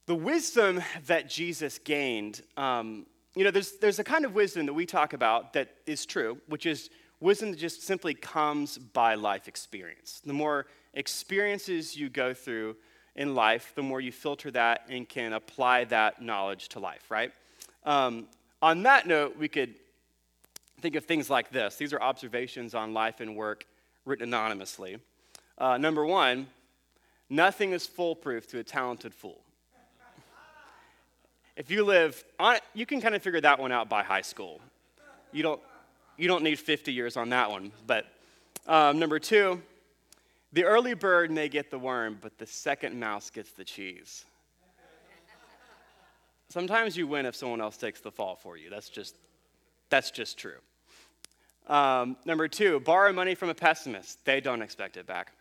the 0.06 0.14
wisdom 0.16 0.82
that 1.06 1.28
Jesus 1.28 1.78
gained, 1.78 2.42
um, 2.56 3.06
you 3.36 3.44
know, 3.44 3.50
there's, 3.52 3.72
there's 3.78 4.00
a 4.00 4.04
kind 4.04 4.24
of 4.24 4.34
wisdom 4.34 4.66
that 4.66 4.72
we 4.74 4.84
talk 4.84 5.12
about 5.12 5.52
that 5.52 5.68
is 5.86 6.04
true, 6.04 6.38
which 6.48 6.66
is 6.66 6.90
wisdom 7.20 7.54
just 7.54 7.82
simply 7.82 8.14
comes 8.14 8.78
by 8.78 9.14
life 9.14 9.48
experience. 9.48 10.20
The 10.24 10.32
more 10.32 10.66
experiences 10.94 11.96
you 11.96 12.08
go 12.08 12.34
through 12.34 12.76
in 13.14 13.34
life, 13.34 13.72
the 13.74 13.82
more 13.82 14.00
you 14.00 14.12
filter 14.12 14.50
that 14.52 14.86
and 14.88 15.08
can 15.08 15.32
apply 15.32 15.84
that 15.84 16.22
knowledge 16.22 16.68
to 16.70 16.80
life, 16.80 17.10
right? 17.10 17.32
Um, 17.84 18.26
on 18.62 18.82
that 18.82 19.06
note, 19.06 19.36
we 19.36 19.48
could 19.48 19.74
think 20.80 20.94
of 20.94 21.04
things 21.04 21.28
like 21.28 21.50
this. 21.50 21.76
These 21.76 21.92
are 21.92 22.00
observations 22.00 22.74
on 22.74 22.94
life 22.94 23.20
and 23.20 23.36
work 23.36 23.66
written 24.04 24.28
anonymously. 24.28 24.98
Uh, 25.58 25.76
number 25.76 26.06
one, 26.06 26.46
nothing 27.28 27.72
is 27.72 27.86
foolproof 27.86 28.46
to 28.48 28.58
a 28.58 28.64
talented 28.64 29.14
fool. 29.14 29.40
If 31.56 31.70
you 31.70 31.84
live 31.84 32.24
on 32.38 32.56
you 32.72 32.86
can 32.86 33.02
kind 33.02 33.14
of 33.14 33.22
figure 33.22 33.40
that 33.42 33.58
one 33.58 33.70
out 33.70 33.88
by 33.88 34.02
high 34.02 34.22
school. 34.22 34.60
You 35.32 35.42
don't, 35.42 35.60
you 36.20 36.28
don't 36.28 36.42
need 36.42 36.58
50 36.58 36.92
years 36.92 37.16
on 37.16 37.30
that 37.30 37.50
one. 37.50 37.72
But 37.86 38.06
um, 38.66 38.98
number 38.98 39.18
two, 39.18 39.62
the 40.52 40.64
early 40.64 40.94
bird 40.94 41.30
may 41.30 41.48
get 41.48 41.70
the 41.70 41.78
worm, 41.78 42.18
but 42.20 42.36
the 42.38 42.46
second 42.46 42.98
mouse 43.00 43.30
gets 43.30 43.52
the 43.52 43.64
cheese. 43.64 44.26
Sometimes 46.50 46.96
you 46.96 47.06
win 47.06 47.26
if 47.26 47.34
someone 47.34 47.60
else 47.60 47.76
takes 47.76 48.00
the 48.00 48.10
fall 48.10 48.36
for 48.36 48.56
you. 48.56 48.68
That's 48.68 48.88
just, 48.88 49.14
that's 49.88 50.10
just 50.10 50.36
true. 50.36 50.58
Um, 51.68 52.16
number 52.26 52.48
two, 52.48 52.80
borrow 52.80 53.12
money 53.12 53.34
from 53.34 53.48
a 53.48 53.54
pessimist. 53.54 54.24
They 54.24 54.40
don't 54.40 54.60
expect 54.60 54.96
it 54.96 55.06
back. 55.06 55.32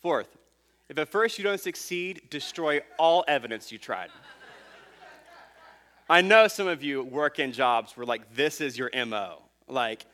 Fourth, 0.00 0.36
if 0.88 0.98
at 0.98 1.08
first 1.08 1.38
you 1.38 1.44
don't 1.44 1.60
succeed, 1.60 2.22
destroy 2.30 2.80
all 2.98 3.24
evidence 3.28 3.70
you 3.70 3.78
tried. 3.78 4.10
I 6.08 6.20
know 6.20 6.48
some 6.48 6.66
of 6.66 6.82
you 6.82 7.02
work 7.02 7.38
in 7.38 7.52
jobs 7.52 7.96
where, 7.96 8.04
like, 8.04 8.34
this 8.34 8.60
is 8.60 8.76
your 8.76 8.90
MO. 9.06 9.42
Like, 9.68 10.04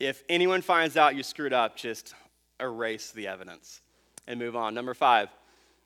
if 0.00 0.24
anyone 0.28 0.60
finds 0.60 0.96
out 0.96 1.14
you 1.14 1.22
screwed 1.22 1.52
up, 1.52 1.76
just 1.76 2.14
erase 2.60 3.12
the 3.12 3.28
evidence 3.28 3.80
and 4.26 4.40
move 4.40 4.56
on. 4.56 4.74
Number 4.74 4.94
five, 4.94 5.28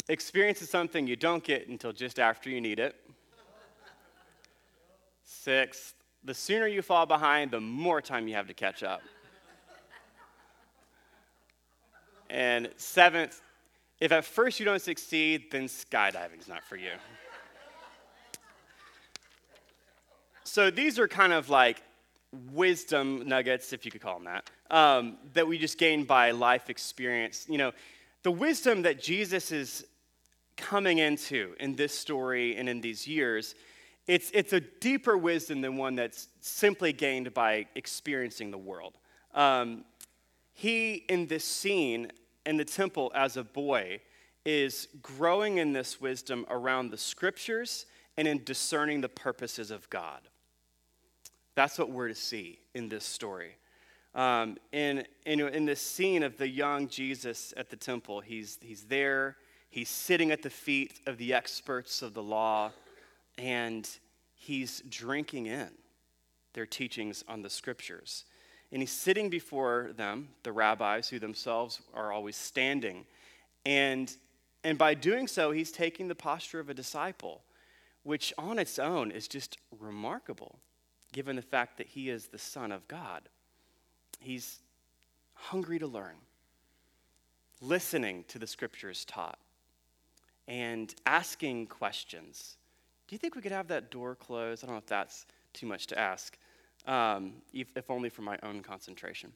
experience 0.08 0.62
is 0.62 0.70
something 0.70 1.06
you 1.06 1.16
don't 1.16 1.44
get 1.44 1.68
until 1.68 1.92
just 1.92 2.18
after 2.18 2.48
you 2.48 2.60
need 2.60 2.78
it. 2.78 2.96
Sixth, 5.24 5.94
the 6.24 6.34
sooner 6.34 6.66
you 6.66 6.82
fall 6.82 7.06
behind, 7.06 7.50
the 7.50 7.60
more 7.60 8.00
time 8.00 8.28
you 8.28 8.34
have 8.34 8.46
to 8.48 8.54
catch 8.54 8.82
up. 8.82 9.02
And 12.28 12.70
seventh, 12.76 13.40
if 14.00 14.12
at 14.12 14.24
first 14.24 14.58
you 14.58 14.64
don't 14.64 14.80
succeed, 14.80 15.50
then 15.50 15.64
skydiving's 15.64 16.48
not 16.48 16.62
for 16.64 16.76
you. 16.76 16.92
So 20.50 20.68
these 20.68 20.98
are 20.98 21.06
kind 21.06 21.32
of 21.32 21.48
like 21.48 21.80
wisdom 22.50 23.22
nuggets, 23.24 23.72
if 23.72 23.84
you 23.84 23.92
could 23.92 24.00
call 24.00 24.18
them 24.18 24.24
that, 24.24 24.50
um, 24.76 25.16
that 25.32 25.46
we 25.46 25.58
just 25.58 25.78
gain 25.78 26.02
by 26.02 26.32
life 26.32 26.68
experience. 26.68 27.46
You 27.48 27.58
know, 27.58 27.72
the 28.24 28.32
wisdom 28.32 28.82
that 28.82 29.00
Jesus 29.00 29.52
is 29.52 29.86
coming 30.56 30.98
into 30.98 31.54
in 31.60 31.76
this 31.76 31.96
story 31.96 32.56
and 32.56 32.68
in 32.68 32.80
these 32.80 33.06
years, 33.06 33.54
it's, 34.08 34.32
it's 34.34 34.52
a 34.52 34.58
deeper 34.58 35.16
wisdom 35.16 35.60
than 35.60 35.76
one 35.76 35.94
that's 35.94 36.26
simply 36.40 36.92
gained 36.92 37.32
by 37.32 37.66
experiencing 37.76 38.50
the 38.50 38.58
world. 38.58 38.98
Um, 39.36 39.84
he, 40.52 41.04
in 41.08 41.28
this 41.28 41.44
scene, 41.44 42.10
in 42.44 42.56
the 42.56 42.64
temple 42.64 43.12
as 43.14 43.36
a 43.36 43.44
boy 43.44 44.00
is 44.44 44.88
growing 45.00 45.58
in 45.58 45.72
this 45.72 46.00
wisdom 46.00 46.44
around 46.50 46.90
the 46.90 46.98
scriptures 46.98 47.86
and 48.16 48.26
in 48.26 48.42
discerning 48.42 49.00
the 49.00 49.08
purposes 49.08 49.70
of 49.70 49.88
God. 49.90 50.22
That's 51.60 51.78
what 51.78 51.90
we're 51.90 52.08
to 52.08 52.14
see 52.14 52.58
in 52.72 52.88
this 52.88 53.04
story. 53.04 53.54
Um, 54.14 54.56
in, 54.72 55.04
in, 55.26 55.40
in 55.40 55.66
this 55.66 55.82
scene 55.82 56.22
of 56.22 56.38
the 56.38 56.48
young 56.48 56.88
Jesus 56.88 57.52
at 57.54 57.68
the 57.68 57.76
temple, 57.76 58.20
he's, 58.20 58.56
he's 58.62 58.84
there, 58.84 59.36
he's 59.68 59.90
sitting 59.90 60.30
at 60.30 60.40
the 60.40 60.48
feet 60.48 61.00
of 61.06 61.18
the 61.18 61.34
experts 61.34 62.00
of 62.00 62.14
the 62.14 62.22
law, 62.22 62.72
and 63.36 63.86
he's 64.34 64.82
drinking 64.88 65.48
in 65.48 65.68
their 66.54 66.64
teachings 66.64 67.24
on 67.28 67.42
the 67.42 67.50
scriptures. 67.50 68.24
And 68.72 68.80
he's 68.80 68.90
sitting 68.90 69.28
before 69.28 69.90
them, 69.94 70.30
the 70.44 70.52
rabbis, 70.52 71.10
who 71.10 71.18
themselves 71.18 71.82
are 71.92 72.10
always 72.10 72.36
standing. 72.36 73.04
And, 73.66 74.10
and 74.64 74.78
by 74.78 74.94
doing 74.94 75.26
so, 75.26 75.50
he's 75.50 75.72
taking 75.72 76.08
the 76.08 76.14
posture 76.14 76.58
of 76.58 76.70
a 76.70 76.74
disciple, 76.74 77.42
which 78.02 78.32
on 78.38 78.58
its 78.58 78.78
own 78.78 79.10
is 79.10 79.28
just 79.28 79.58
remarkable, 79.78 80.58
given 81.12 81.36
the 81.36 81.42
fact 81.42 81.78
that 81.78 81.86
he 81.86 82.10
is 82.10 82.26
the 82.26 82.38
Son 82.38 82.72
of 82.72 82.86
God. 82.88 83.22
He's 84.20 84.58
hungry 85.34 85.78
to 85.78 85.86
learn, 85.86 86.16
listening 87.60 88.24
to 88.28 88.38
the 88.38 88.46
scriptures 88.46 89.04
taught, 89.04 89.38
and 90.46 90.94
asking 91.06 91.66
questions. 91.66 92.56
Do 93.08 93.14
you 93.14 93.18
think 93.18 93.34
we 93.34 93.42
could 93.42 93.52
have 93.52 93.68
that 93.68 93.90
door 93.90 94.14
closed? 94.14 94.62
I 94.62 94.66
don't 94.66 94.74
know 94.74 94.78
if 94.78 94.86
that's 94.86 95.26
too 95.52 95.66
much 95.66 95.86
to 95.88 95.98
ask 95.98 96.36
um, 96.86 97.32
if, 97.52 97.68
if, 97.76 97.90
only 97.90 98.08
for 98.08 98.22
my 98.22 98.38
own 98.42 98.62
concentration. 98.62 99.32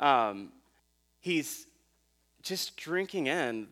Um, 0.00 0.50
he's 1.20 1.66
just 2.42 2.76
drinking 2.76 3.28
in 3.28 3.68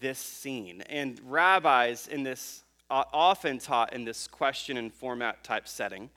this 0.00 0.18
scene. 0.18 0.82
And 0.88 1.20
rabbis 1.26 2.08
in 2.08 2.22
this 2.22 2.62
often 2.90 3.58
taught 3.58 3.92
in 3.92 4.04
this 4.04 4.28
question 4.28 4.76
and 4.76 4.92
format 4.92 5.42
type 5.42 5.66
setting. 5.66 6.10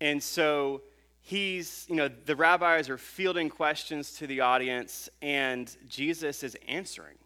And 0.00 0.22
so 0.22 0.82
he's, 1.20 1.86
you 1.88 1.96
know, 1.96 2.08
the 2.08 2.36
rabbis 2.36 2.88
are 2.88 2.98
fielding 2.98 3.50
questions 3.50 4.12
to 4.14 4.26
the 4.26 4.40
audience, 4.40 5.08
and 5.20 5.74
Jesus 5.88 6.42
is 6.42 6.56
answering. 6.66 7.16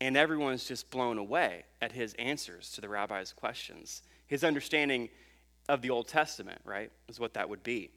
And 0.00 0.16
everyone's 0.16 0.64
just 0.64 0.90
blown 0.90 1.18
away 1.18 1.64
at 1.82 1.92
his 1.92 2.14
answers 2.14 2.72
to 2.72 2.80
the 2.80 2.88
rabbi's 2.88 3.32
questions. 3.32 4.02
His 4.26 4.44
understanding 4.44 5.10
of 5.68 5.82
the 5.82 5.90
Old 5.90 6.08
Testament, 6.08 6.60
right? 6.64 6.90
Is 7.08 7.20
what 7.20 7.34
that 7.34 7.48
would 7.48 7.62
be. 7.62 7.90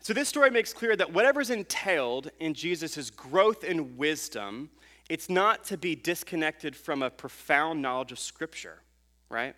So 0.00 0.12
this 0.12 0.28
story 0.28 0.50
makes 0.50 0.72
clear 0.72 0.96
that 0.96 1.12
whatever's 1.12 1.50
entailed 1.50 2.30
in 2.40 2.54
Jesus' 2.54 3.08
growth 3.10 3.62
in 3.62 3.96
wisdom, 3.96 4.70
it's 5.08 5.30
not 5.30 5.62
to 5.64 5.76
be 5.76 5.94
disconnected 5.94 6.74
from 6.74 7.02
a 7.02 7.10
profound 7.10 7.82
knowledge 7.82 8.10
of 8.10 8.18
Scripture, 8.18 8.80
right? 9.28 9.54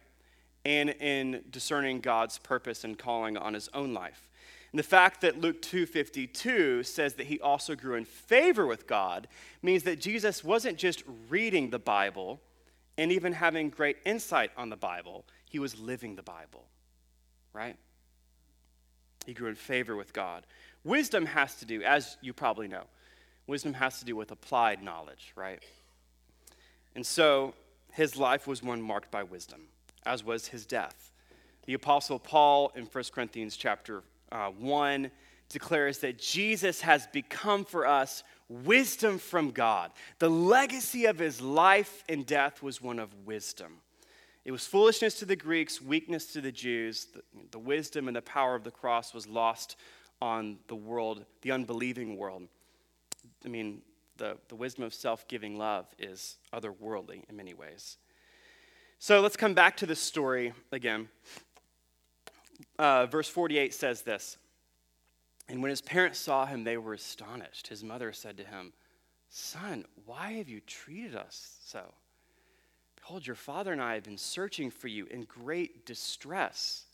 And 0.64 0.90
in 0.90 1.44
discerning 1.50 2.00
God's 2.00 2.38
purpose 2.38 2.84
and 2.84 2.98
calling 2.98 3.36
on 3.36 3.54
his 3.54 3.68
own 3.74 3.92
life. 3.92 4.30
And 4.72 4.78
the 4.78 4.82
fact 4.82 5.20
that 5.20 5.40
Luke 5.40 5.62
2:52 5.62 6.82
says 6.82 7.14
that 7.14 7.26
he 7.26 7.38
also 7.38 7.76
grew 7.76 7.94
in 7.94 8.04
favor 8.04 8.66
with 8.66 8.86
God 8.86 9.28
means 9.62 9.84
that 9.84 10.00
Jesus 10.00 10.42
wasn't 10.42 10.78
just 10.78 11.04
reading 11.28 11.70
the 11.70 11.78
Bible 11.78 12.40
and 12.98 13.12
even 13.12 13.34
having 13.34 13.70
great 13.70 13.98
insight 14.04 14.50
on 14.56 14.70
the 14.70 14.76
Bible. 14.76 15.26
He 15.44 15.58
was 15.58 15.78
living 15.78 16.16
the 16.16 16.22
Bible, 16.22 16.66
right? 17.52 17.76
He 19.26 19.34
grew 19.34 19.48
in 19.48 19.54
favor 19.54 19.94
with 19.94 20.12
God. 20.12 20.46
Wisdom 20.82 21.26
has 21.26 21.54
to 21.56 21.64
do, 21.64 21.82
as 21.82 22.16
you 22.20 22.32
probably 22.32 22.68
know, 22.68 22.84
wisdom 23.46 23.74
has 23.74 23.98
to 24.00 24.04
do 24.04 24.16
with 24.16 24.30
applied 24.30 24.82
knowledge, 24.82 25.32
right? 25.36 25.62
And 26.94 27.06
so 27.06 27.54
his 27.92 28.16
life 28.16 28.46
was 28.46 28.62
one 28.62 28.82
marked 28.82 29.10
by 29.10 29.22
wisdom, 29.22 29.68
as 30.06 30.24
was 30.24 30.48
his 30.48 30.66
death. 30.66 31.12
The 31.66 31.74
apostle 31.74 32.18
Paul 32.18 32.72
in 32.74 32.84
1 32.84 33.04
Corinthians 33.12 33.56
chapter 33.56 34.02
uh, 34.30 34.48
1 34.48 35.10
declares 35.48 35.98
that 35.98 36.18
Jesus 36.18 36.80
has 36.80 37.06
become 37.08 37.64
for 37.64 37.86
us 37.86 38.22
wisdom 38.48 39.18
from 39.18 39.50
God. 39.50 39.90
The 40.18 40.30
legacy 40.30 41.06
of 41.06 41.18
his 41.18 41.40
life 41.40 42.04
and 42.08 42.26
death 42.26 42.62
was 42.62 42.82
one 42.82 42.98
of 42.98 43.14
wisdom. 43.24 43.78
It 44.44 44.52
was 44.52 44.66
foolishness 44.66 45.18
to 45.20 45.24
the 45.24 45.36
Greeks, 45.36 45.80
weakness 45.80 46.26
to 46.32 46.40
the 46.40 46.52
Jews. 46.52 47.06
The, 47.06 47.22
the, 47.52 47.58
wisdom 47.58 48.08
and 48.08 48.16
the 48.16 48.22
power 48.22 48.54
of 48.54 48.62
the 48.62 48.70
cross 48.70 49.14
was 49.14 49.26
lost 49.26 49.76
on 50.20 50.58
the 50.68 50.74
world, 50.74 51.24
the 51.40 51.52
unbelieving 51.52 52.16
world. 52.16 52.42
I 53.44 53.48
mean, 53.48 53.80
the, 54.18 54.36
the 54.48 54.54
wisdom 54.54 54.84
of 54.84 54.92
self 54.92 55.26
giving 55.28 55.56
love 55.56 55.86
is 55.98 56.36
otherworldly 56.52 57.28
in 57.28 57.36
many 57.36 57.54
ways. 57.54 57.96
So 59.04 59.20
let's 59.20 59.36
come 59.36 59.52
back 59.52 59.76
to 59.76 59.86
this 59.86 60.00
story 60.00 60.54
again. 60.72 61.10
Uh, 62.78 63.04
verse 63.04 63.28
48 63.28 63.74
says 63.74 64.00
this 64.00 64.38
And 65.46 65.60
when 65.60 65.68
his 65.68 65.82
parents 65.82 66.18
saw 66.18 66.46
him, 66.46 66.64
they 66.64 66.78
were 66.78 66.94
astonished. 66.94 67.66
His 67.66 67.84
mother 67.84 68.14
said 68.14 68.38
to 68.38 68.44
him, 68.44 68.72
Son, 69.28 69.84
why 70.06 70.32
have 70.32 70.48
you 70.48 70.60
treated 70.60 71.14
us 71.14 71.58
so? 71.66 71.82
Behold, 72.96 73.26
your 73.26 73.36
father 73.36 73.72
and 73.72 73.82
I 73.82 73.92
have 73.92 74.04
been 74.04 74.16
searching 74.16 74.70
for 74.70 74.88
you 74.88 75.04
in 75.10 75.24
great 75.24 75.84
distress. 75.84 76.84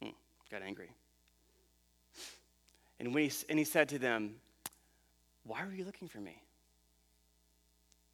Hmm, 0.00 0.10
got 0.48 0.62
angry. 0.62 0.90
And, 3.00 3.12
when 3.12 3.24
he, 3.24 3.32
and 3.48 3.58
he 3.58 3.64
said 3.64 3.88
to 3.88 3.98
them, 3.98 4.36
Why 5.42 5.64
were 5.64 5.74
you 5.74 5.84
looking 5.84 6.06
for 6.06 6.20
me? 6.20 6.40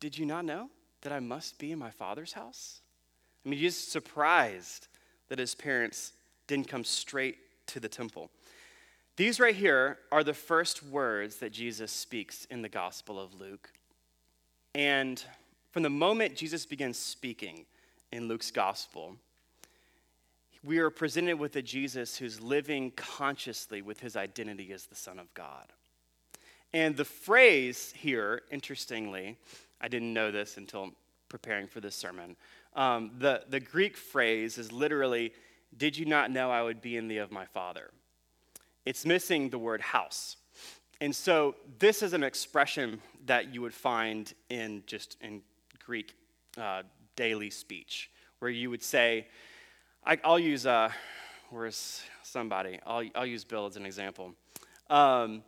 Did 0.01 0.17
you 0.17 0.25
not 0.25 0.47
know 0.47 0.71
that 1.03 1.13
I 1.13 1.21
must 1.21 1.59
be 1.59 1.73
in 1.73 1.79
my 1.79 1.91
father's 1.91 2.33
house? 2.33 2.81
I 3.45 3.49
mean, 3.49 3.59
he's 3.59 3.77
surprised 3.77 4.89
that 5.29 5.39
his 5.39 5.55
parents 5.55 6.13
didn't 6.47 6.69
come 6.69 6.85
straight 6.85 7.39
to 7.69 7.81
the 7.81 7.89
temple. 7.89 8.31
These 9.17 9.39
right 9.39 9.55
here 9.55 9.99
are 10.11 10.25
the 10.25 10.35
first 10.35 10.83
words 10.83 11.37
that 11.37 11.53
Jesus 11.53 11.93
speaks 11.93 12.47
in 12.47 12.63
the 12.63 12.69
Gospel 12.69 13.21
of 13.21 13.39
Luke. 13.39 13.71
And 14.75 15.23
from 15.71 15.83
the 15.83 15.91
moment 15.91 16.37
Jesus 16.37 16.65
begins 16.65 16.99
speaking 16.99 17.67
in 18.11 18.29
Luke's 18.29 18.51
Gospel, 18.51 19.17
we 20.65 20.79
are 20.79 20.91
presented 20.91 21.39
with 21.39 21.57
a 21.57 21.63
Jesus 21.63 22.17
who's 22.17 22.41
living 22.41 22.93
consciously 22.93 23.83
with 23.83 24.01
his 24.01 24.17
identity 24.17 24.73
as 24.73 24.87
the 24.87 24.95
Son 24.95 25.19
of 25.19 25.33
God. 25.35 25.73
And 26.75 26.97
the 26.97 27.05
phrase 27.05 27.93
here, 27.97 28.43
interestingly, 28.51 29.37
I 29.81 29.89
didn't 29.89 30.13
know 30.13 30.31
this 30.31 30.57
until 30.57 30.91
preparing 31.29 31.67
for 31.67 31.81
this 31.81 31.95
sermon. 31.95 32.37
Um, 32.75 33.11
the, 33.19 33.43
the 33.49 33.61
Greek 33.61 33.97
phrase 33.97 34.59
is 34.59 34.73
literally, 34.73 35.33
Did 35.77 35.97
you 35.97 36.07
not 36.07 36.31
know 36.31 36.51
I 36.51 36.63
would 36.63 36.81
be 36.81 36.97
in 36.97 37.09
thee 37.09 37.19
of 37.19 37.31
my 37.31 37.45
Father? 37.45 37.91
It's 38.85 39.05
missing 39.05 39.51
the 39.51 39.59
word 39.59 39.81
house. 39.81 40.37
And 41.01 41.15
so 41.15 41.57
this 41.79 42.03
is 42.03 42.13
an 42.13 42.23
expression 42.23 43.01
that 43.27 43.53
you 43.53 43.61
would 43.61 43.75
find 43.75 44.33
in 44.49 44.83
just 44.87 45.17
in 45.21 45.43
Greek 45.85 46.15
uh, 46.57 46.83
daily 47.17 47.51
speech, 47.51 48.11
where 48.39 48.51
you 48.51 48.71
would 48.71 48.83
say, 48.83 49.27
I, 50.05 50.19
will 50.25 50.39
use, 50.39 50.65
uh, 50.65 50.91
where's 51.51 52.03
somebody? 52.23 52.79
I'll, 52.87 53.05
I'll 53.15 53.27
use 53.27 53.45
Bill 53.45 53.67
as 53.67 53.77
an 53.77 53.85
example. 53.85 54.33
Um, 54.89 55.43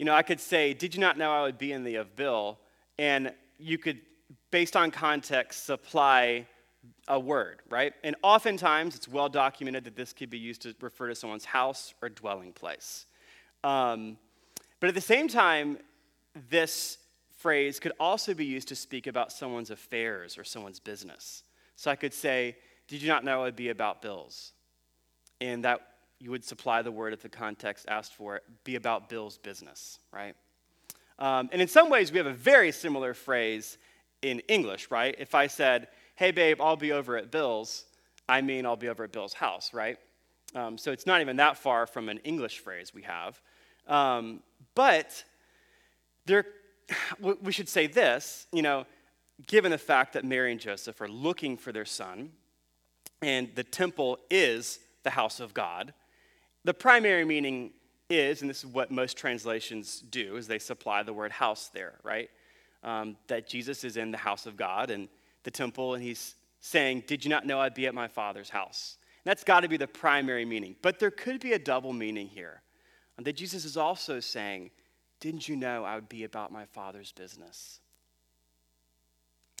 you 0.00 0.06
know, 0.06 0.14
I 0.14 0.22
could 0.22 0.40
say, 0.40 0.72
Did 0.72 0.94
you 0.94 1.00
not 1.02 1.18
know 1.18 1.30
I 1.30 1.42
would 1.42 1.58
be 1.58 1.72
in 1.72 1.84
the 1.84 1.96
of 1.96 2.16
Bill? 2.16 2.58
And 2.98 3.34
you 3.58 3.76
could, 3.76 4.00
based 4.50 4.74
on 4.74 4.90
context, 4.90 5.66
supply 5.66 6.46
a 7.06 7.20
word, 7.20 7.60
right? 7.68 7.92
And 8.02 8.16
oftentimes 8.22 8.96
it's 8.96 9.06
well 9.06 9.28
documented 9.28 9.84
that 9.84 9.96
this 9.96 10.14
could 10.14 10.30
be 10.30 10.38
used 10.38 10.62
to 10.62 10.74
refer 10.80 11.08
to 11.08 11.14
someone's 11.14 11.44
house 11.44 11.92
or 12.00 12.08
dwelling 12.08 12.54
place. 12.54 13.04
Um, 13.62 14.16
but 14.80 14.88
at 14.88 14.94
the 14.94 15.02
same 15.02 15.28
time, 15.28 15.76
this 16.48 16.96
phrase 17.36 17.78
could 17.78 17.92
also 18.00 18.32
be 18.32 18.46
used 18.46 18.68
to 18.68 18.76
speak 18.76 19.06
about 19.06 19.30
someone's 19.30 19.70
affairs 19.70 20.38
or 20.38 20.44
someone's 20.44 20.80
business. 20.80 21.42
So 21.76 21.90
I 21.90 21.96
could 21.96 22.14
say, 22.14 22.56
Did 22.88 23.02
you 23.02 23.08
not 23.08 23.22
know 23.22 23.42
would 23.42 23.54
be 23.54 23.68
about 23.68 24.00
bills? 24.00 24.52
And 25.42 25.62
that 25.66 25.89
you 26.20 26.30
would 26.30 26.44
supply 26.44 26.82
the 26.82 26.92
word 26.92 27.12
if 27.12 27.22
the 27.22 27.28
context 27.28 27.86
asked 27.88 28.14
for 28.14 28.36
it, 28.36 28.44
be 28.64 28.76
about 28.76 29.08
Bill's 29.08 29.38
business, 29.38 29.98
right? 30.12 30.36
Um, 31.18 31.48
and 31.52 31.60
in 31.60 31.68
some 31.68 31.90
ways, 31.90 32.12
we 32.12 32.18
have 32.18 32.26
a 32.26 32.32
very 32.32 32.72
similar 32.72 33.14
phrase 33.14 33.78
in 34.22 34.40
English, 34.40 34.90
right? 34.90 35.14
If 35.18 35.34
I 35.34 35.46
said, 35.46 35.88
hey, 36.16 36.30
babe, 36.30 36.60
I'll 36.60 36.76
be 36.76 36.92
over 36.92 37.16
at 37.16 37.30
Bill's, 37.30 37.84
I 38.28 38.42
mean 38.42 38.66
I'll 38.66 38.76
be 38.76 38.88
over 38.88 39.04
at 39.04 39.12
Bill's 39.12 39.32
house, 39.32 39.72
right? 39.72 39.98
Um, 40.54 40.76
so 40.78 40.92
it's 40.92 41.06
not 41.06 41.20
even 41.20 41.36
that 41.36 41.56
far 41.56 41.86
from 41.86 42.08
an 42.08 42.18
English 42.18 42.60
phrase 42.60 42.92
we 42.94 43.02
have. 43.02 43.40
Um, 43.88 44.42
but 44.74 45.24
there, 46.26 46.44
we 47.42 47.52
should 47.52 47.68
say 47.68 47.86
this, 47.86 48.46
you 48.52 48.62
know, 48.62 48.84
given 49.46 49.70
the 49.70 49.78
fact 49.78 50.12
that 50.12 50.24
Mary 50.24 50.52
and 50.52 50.60
Joseph 50.60 51.00
are 51.00 51.08
looking 51.08 51.56
for 51.56 51.72
their 51.72 51.84
son, 51.84 52.30
and 53.22 53.50
the 53.54 53.64
temple 53.64 54.18
is 54.30 54.80
the 55.02 55.10
house 55.10 55.40
of 55.40 55.54
God, 55.54 55.92
the 56.64 56.74
primary 56.74 57.24
meaning 57.24 57.72
is, 58.08 58.40
and 58.40 58.50
this 58.50 58.58
is 58.58 58.66
what 58.66 58.90
most 58.90 59.16
translations 59.16 60.02
do, 60.10 60.36
is 60.36 60.46
they 60.46 60.58
supply 60.58 61.02
the 61.02 61.12
word 61.12 61.32
house 61.32 61.70
there, 61.72 61.94
right? 62.02 62.28
Um, 62.82 63.16
that 63.28 63.46
Jesus 63.46 63.84
is 63.84 63.96
in 63.96 64.10
the 64.10 64.18
house 64.18 64.46
of 64.46 64.56
God 64.56 64.90
and 64.90 65.08
the 65.44 65.50
temple, 65.50 65.94
and 65.94 66.02
he's 66.02 66.34
saying, 66.60 67.04
Did 67.06 67.24
you 67.24 67.30
not 67.30 67.46
know 67.46 67.60
I'd 67.60 67.74
be 67.74 67.86
at 67.86 67.94
my 67.94 68.08
father's 68.08 68.50
house? 68.50 68.96
And 69.24 69.30
that's 69.30 69.44
got 69.44 69.60
to 69.60 69.68
be 69.68 69.76
the 69.76 69.86
primary 69.86 70.44
meaning. 70.44 70.76
But 70.82 70.98
there 70.98 71.10
could 71.10 71.40
be 71.40 71.52
a 71.52 71.58
double 71.58 71.92
meaning 71.92 72.28
here. 72.28 72.62
That 73.22 73.34
Jesus 73.34 73.66
is 73.66 73.76
also 73.76 74.18
saying, 74.18 74.70
Didn't 75.20 75.46
you 75.46 75.54
know 75.54 75.84
I 75.84 75.94
would 75.94 76.08
be 76.08 76.24
about 76.24 76.52
my 76.52 76.64
father's 76.64 77.12
business? 77.12 77.80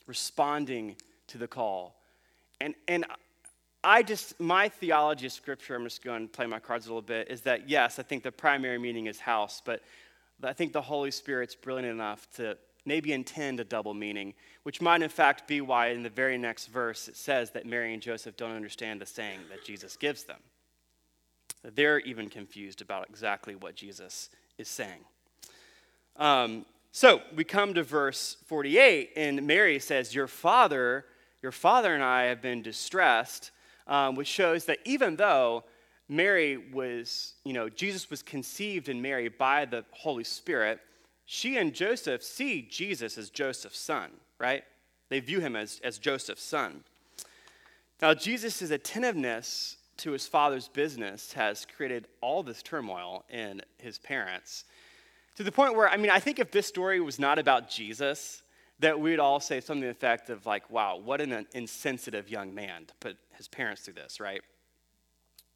Responding 0.06 0.96
to 1.26 1.36
the 1.36 1.46
call. 1.46 2.00
And, 2.60 2.74
and 2.88 3.04
I 3.82 4.02
just, 4.02 4.38
my 4.38 4.68
theology 4.68 5.26
of 5.26 5.32
Scripture, 5.32 5.74
I'm 5.74 5.84
just 5.84 6.04
going 6.04 6.28
to 6.28 6.32
play 6.32 6.46
my 6.46 6.58
cards 6.58 6.86
a 6.86 6.90
little 6.90 7.00
bit, 7.00 7.30
is 7.30 7.40
that 7.42 7.68
yes, 7.68 7.98
I 7.98 8.02
think 8.02 8.22
the 8.22 8.32
primary 8.32 8.78
meaning 8.78 9.06
is 9.06 9.18
house, 9.18 9.62
but 9.64 9.80
I 10.42 10.52
think 10.52 10.72
the 10.72 10.82
Holy 10.82 11.10
Spirit's 11.10 11.54
brilliant 11.54 11.88
enough 11.88 12.28
to 12.36 12.58
maybe 12.84 13.12
intend 13.12 13.60
a 13.60 13.64
double 13.64 13.94
meaning, 13.94 14.34
which 14.62 14.80
might 14.80 15.02
in 15.02 15.08
fact 15.08 15.46
be 15.46 15.60
why 15.60 15.88
in 15.88 16.02
the 16.02 16.10
very 16.10 16.36
next 16.36 16.66
verse 16.66 17.08
it 17.08 17.16
says 17.16 17.50
that 17.50 17.66
Mary 17.66 17.92
and 17.92 18.02
Joseph 18.02 18.36
don't 18.36 18.54
understand 18.54 19.00
the 19.00 19.06
saying 19.06 19.40
that 19.50 19.64
Jesus 19.64 19.96
gives 19.96 20.24
them. 20.24 20.40
They're 21.62 22.00
even 22.00 22.30
confused 22.30 22.80
about 22.80 23.08
exactly 23.10 23.54
what 23.54 23.74
Jesus 23.74 24.30
is 24.56 24.68
saying. 24.68 25.04
Um, 26.16 26.64
so 26.92 27.20
we 27.34 27.44
come 27.44 27.74
to 27.74 27.82
verse 27.82 28.36
48, 28.46 29.12
and 29.16 29.46
Mary 29.46 29.78
says, 29.78 30.14
Your 30.14 30.26
father, 30.26 31.04
your 31.42 31.52
father 31.52 31.94
and 31.94 32.02
I 32.02 32.24
have 32.24 32.42
been 32.42 32.62
distressed 32.62 33.50
um, 33.86 34.14
which 34.14 34.28
shows 34.28 34.64
that 34.66 34.78
even 34.84 35.16
though 35.16 35.64
Mary 36.08 36.56
was, 36.72 37.34
you 37.44 37.52
know, 37.52 37.68
Jesus 37.68 38.10
was 38.10 38.22
conceived 38.22 38.88
in 38.88 39.00
Mary 39.00 39.28
by 39.28 39.64
the 39.64 39.84
Holy 39.92 40.24
Spirit, 40.24 40.80
she 41.24 41.56
and 41.56 41.72
Joseph 41.72 42.22
see 42.22 42.62
Jesus 42.62 43.16
as 43.16 43.30
Joseph's 43.30 43.78
son, 43.78 44.10
right? 44.38 44.64
They 45.08 45.20
view 45.20 45.40
him 45.40 45.54
as, 45.54 45.80
as 45.84 45.98
Joseph's 45.98 46.42
son. 46.42 46.82
Now, 48.02 48.14
Jesus' 48.14 48.62
attentiveness 48.62 49.76
to 49.98 50.12
his 50.12 50.26
father's 50.26 50.68
business 50.68 51.32
has 51.34 51.66
created 51.76 52.08
all 52.20 52.42
this 52.42 52.62
turmoil 52.62 53.24
in 53.30 53.62
his 53.78 53.98
parents 53.98 54.64
to 55.36 55.44
the 55.44 55.52
point 55.52 55.74
where, 55.74 55.88
I 55.88 55.96
mean, 55.96 56.10
I 56.10 56.18
think 56.20 56.38
if 56.38 56.50
this 56.50 56.66
story 56.66 57.00
was 57.00 57.18
not 57.18 57.38
about 57.38 57.70
Jesus, 57.70 58.42
that 58.80 58.98
we'd 58.98 59.18
all 59.18 59.40
say 59.40 59.60
something 59.60 59.82
to 59.82 59.86
the 59.86 59.90
effect 59.90 60.30
of, 60.30 60.46
like, 60.46 60.68
wow, 60.70 60.96
what 60.96 61.20
an 61.20 61.46
insensitive 61.54 62.28
young 62.28 62.54
man 62.54 62.86
to 62.86 62.94
put 63.00 63.16
his 63.40 63.48
parents 63.48 63.80
through 63.80 63.94
this, 63.94 64.20
right? 64.20 64.42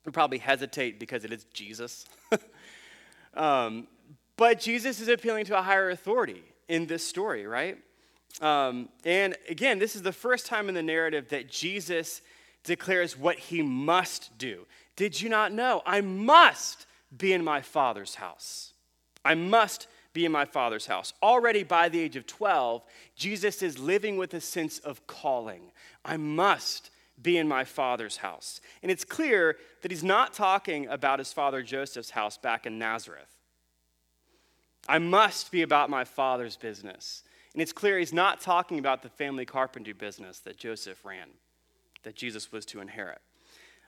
We 0.07 0.13
probably 0.13 0.39
hesitate 0.39 0.99
because 0.99 1.23
it 1.27 1.33
is 1.33 1.45
Jesus. 1.53 2.07
um, 3.35 3.89
but 4.39 4.59
Jesus 4.59 5.01
is 5.01 5.09
appealing 5.09 5.45
to 5.47 5.59
a 5.59 5.61
higher 5.61 5.91
authority 5.91 6.43
in 6.67 6.87
this 6.87 7.07
story, 7.07 7.47
right? 7.47 7.77
Um, 8.41 8.89
and 9.05 9.37
again, 9.51 9.79
this 9.79 9.95
is 9.95 10.01
the 10.01 10.13
first 10.13 10.47
time 10.47 10.71
in 10.71 10.75
the 10.75 10.83
narrative 10.83 11.29
that 11.29 11.51
Jesus 11.51 12.23
declares 12.63 13.19
what 13.19 13.39
he 13.39 13.61
must 13.61 14.37
do. 14.39 14.67
Did 14.97 15.21
you 15.21 15.29
not 15.29 15.53
know? 15.53 15.83
I 15.85 16.01
must 16.01 16.87
be 17.15 17.35
in 17.35 17.45
my 17.45 17.61
Father's 17.61 18.15
house. 18.15 18.73
I 19.27 19.35
must 19.35 19.89
be 20.15 20.25
in 20.25 20.33
my 20.33 20.47
Father's 20.47 20.87
house. 20.87 21.13
Already 21.23 21.65
by 21.65 21.91
the 21.91 22.01
age 22.01 22.17
of 22.17 22.27
12, 22.27 22.83
Jesus 23.15 23.63
is 23.63 23.79
living 23.79 24.17
with 24.17 24.33
a 24.33 24.41
sense 24.41 24.79
of 24.79 25.07
calling. 25.07 25.73
I 26.03 26.17
must 26.17 26.89
be 27.21 27.39
in 27.39 27.49
my 27.49 27.65
Father's 27.65 28.19
house. 28.19 28.61
And 28.83 28.91
it's 28.91 29.05
clear 29.05 29.57
that 29.83 29.91
he's 29.91 30.05
not 30.05 30.35
talking 30.35 30.87
about 30.89 31.19
his 31.19 31.33
father 31.33 31.63
Joseph's 31.63 32.11
house 32.11 32.37
back 32.37 32.67
in 32.67 32.79
Nazareth. 32.79 33.35
I 34.89 34.99
must 34.99 35.51
be 35.51 35.63
about 35.63 35.89
my 35.89 36.05
father's 36.05 36.57
business. 36.57 37.23
And 37.53 37.63
it's 37.63 37.73
clear 37.73 37.99
he's 37.99 38.13
not 38.13 38.41
talking 38.41 38.79
about 38.79 39.03
the 39.03 39.09
family 39.09 39.47
carpentry 39.47 39.93
business 39.93 40.41
that 40.41 40.59
Joseph 40.59 41.05
ran, 41.05 41.29
that 42.03 42.17
Jesus 42.17 42.53
was 42.53 42.67
to 42.67 42.81
inherit. 42.81 43.21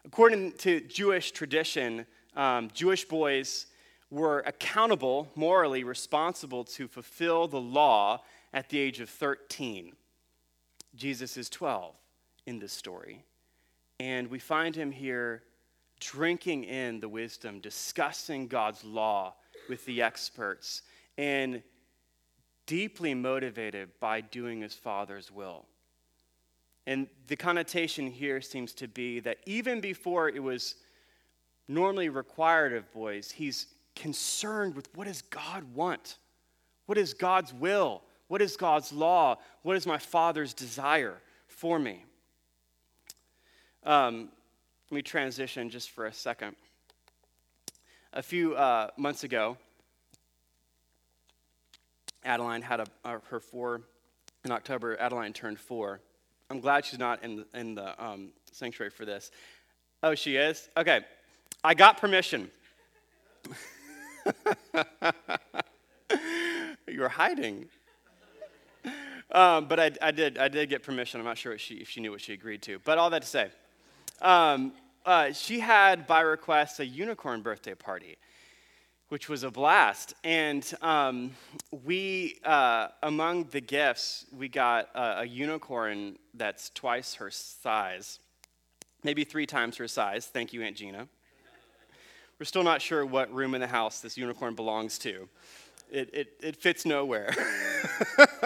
According 0.04 0.52
to 0.58 0.80
Jewish 0.80 1.32
tradition, 1.32 2.06
um, 2.36 2.70
Jewish 2.72 3.04
boys 3.04 3.66
were 4.08 4.40
accountable, 4.46 5.28
morally 5.34 5.82
responsible 5.82 6.64
to 6.64 6.86
fulfill 6.86 7.48
the 7.48 7.60
law 7.60 8.22
at 8.54 8.68
the 8.70 8.78
age 8.78 9.00
of 9.00 9.10
13. 9.10 9.92
Jesus 10.94 11.36
is 11.36 11.50
12 11.50 11.94
in 12.46 12.58
this 12.58 12.72
story. 12.72 13.24
And 14.00 14.28
we 14.28 14.38
find 14.38 14.74
him 14.74 14.90
here 14.90 15.42
drinking 16.00 16.64
in 16.64 17.00
the 17.00 17.08
wisdom, 17.08 17.60
discussing 17.60 18.46
God's 18.46 18.84
law 18.84 19.34
with 19.68 19.84
the 19.86 20.02
experts, 20.02 20.82
and 21.16 21.62
deeply 22.66 23.14
motivated 23.14 23.88
by 24.00 24.20
doing 24.20 24.60
his 24.60 24.74
Father's 24.74 25.30
will. 25.30 25.64
And 26.86 27.08
the 27.26 27.36
connotation 27.36 28.10
here 28.10 28.40
seems 28.40 28.72
to 28.74 28.86
be 28.86 29.20
that 29.20 29.38
even 29.46 29.80
before 29.80 30.28
it 30.28 30.42
was 30.42 30.76
normally 31.68 32.08
required 32.08 32.72
of 32.72 32.90
boys, 32.92 33.30
he's 33.30 33.66
concerned 33.96 34.76
with 34.76 34.88
what 34.94 35.06
does 35.06 35.22
God 35.22 35.64
want? 35.74 36.18
What 36.86 36.98
is 36.98 37.14
God's 37.14 37.52
will? 37.52 38.02
What 38.28 38.42
is 38.42 38.56
God's 38.56 38.92
law? 38.92 39.38
What 39.62 39.76
is 39.76 39.86
my 39.86 39.98
Father's 39.98 40.54
desire 40.54 41.20
for 41.48 41.78
me? 41.78 42.04
Um, 43.86 44.30
let 44.90 44.96
me 44.96 45.02
transition 45.02 45.70
just 45.70 45.90
for 45.90 46.06
a 46.06 46.12
second. 46.12 46.56
A 48.12 48.22
few 48.22 48.56
uh, 48.56 48.90
months 48.96 49.22
ago, 49.22 49.56
Adeline 52.24 52.62
had 52.62 52.80
a, 52.80 52.86
uh, 53.04 53.18
her 53.30 53.38
four 53.38 53.82
in 54.44 54.50
October. 54.50 55.00
Adeline 55.00 55.32
turned 55.32 55.60
four. 55.60 56.00
I'm 56.50 56.58
glad 56.58 56.84
she's 56.84 56.98
not 56.98 57.22
in 57.22 57.36
the, 57.36 57.46
in 57.54 57.76
the 57.76 58.04
um, 58.04 58.30
sanctuary 58.50 58.90
for 58.90 59.04
this. 59.04 59.30
Oh, 60.02 60.16
she 60.16 60.34
is? 60.34 60.68
Okay. 60.76 61.02
I 61.62 61.74
got 61.74 61.98
permission. 61.98 62.50
you 66.88 67.00
were 67.00 67.08
hiding. 67.08 67.66
Um, 69.30 69.68
but 69.68 69.78
I, 69.78 69.92
I, 70.02 70.10
did, 70.10 70.38
I 70.38 70.48
did 70.48 70.70
get 70.70 70.82
permission. 70.82 71.20
I'm 71.20 71.26
not 71.26 71.38
sure 71.38 71.56
she, 71.56 71.74
if 71.74 71.88
she 71.88 72.00
knew 72.00 72.10
what 72.10 72.20
she 72.20 72.32
agreed 72.32 72.62
to. 72.62 72.80
But 72.80 72.98
all 72.98 73.10
that 73.10 73.22
to 73.22 73.28
say, 73.28 73.52
um, 74.22 74.72
uh, 75.04 75.32
she 75.32 75.60
had, 75.60 76.06
by 76.06 76.20
request, 76.20 76.80
a 76.80 76.86
unicorn 76.86 77.42
birthday 77.42 77.74
party, 77.74 78.16
which 79.08 79.28
was 79.28 79.44
a 79.44 79.50
blast. 79.50 80.14
And 80.24 80.68
um, 80.82 81.32
we, 81.84 82.38
uh, 82.44 82.88
among 83.02 83.44
the 83.44 83.60
gifts, 83.60 84.26
we 84.36 84.48
got 84.48 84.88
a, 84.94 85.20
a 85.20 85.24
unicorn 85.24 86.16
that's 86.34 86.70
twice 86.70 87.14
her 87.14 87.30
size, 87.30 88.18
maybe 89.04 89.24
three 89.24 89.46
times 89.46 89.76
her 89.76 89.88
size. 89.88 90.26
Thank 90.26 90.52
you, 90.52 90.62
Aunt 90.62 90.76
Gina. 90.76 91.06
We're 92.38 92.46
still 92.46 92.64
not 92.64 92.82
sure 92.82 93.06
what 93.06 93.32
room 93.32 93.54
in 93.54 93.60
the 93.60 93.66
house 93.66 94.00
this 94.00 94.18
unicorn 94.18 94.54
belongs 94.54 94.98
to. 94.98 95.28
It, 95.90 96.10
it, 96.12 96.28
it 96.42 96.56
fits 96.56 96.84
nowhere. 96.84 97.32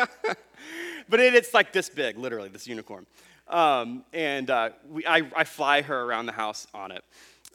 but 1.08 1.20
it, 1.20 1.34
it's 1.34 1.54
like 1.54 1.72
this 1.72 1.88
big, 1.88 2.18
literally, 2.18 2.48
this 2.50 2.68
unicorn. 2.68 3.06
Um, 3.50 4.04
and 4.12 4.48
uh, 4.48 4.70
we, 4.88 5.04
I, 5.04 5.28
I, 5.34 5.42
fly 5.42 5.82
her 5.82 6.02
around 6.04 6.26
the 6.26 6.32
house 6.32 6.68
on 6.72 6.92
it. 6.92 7.02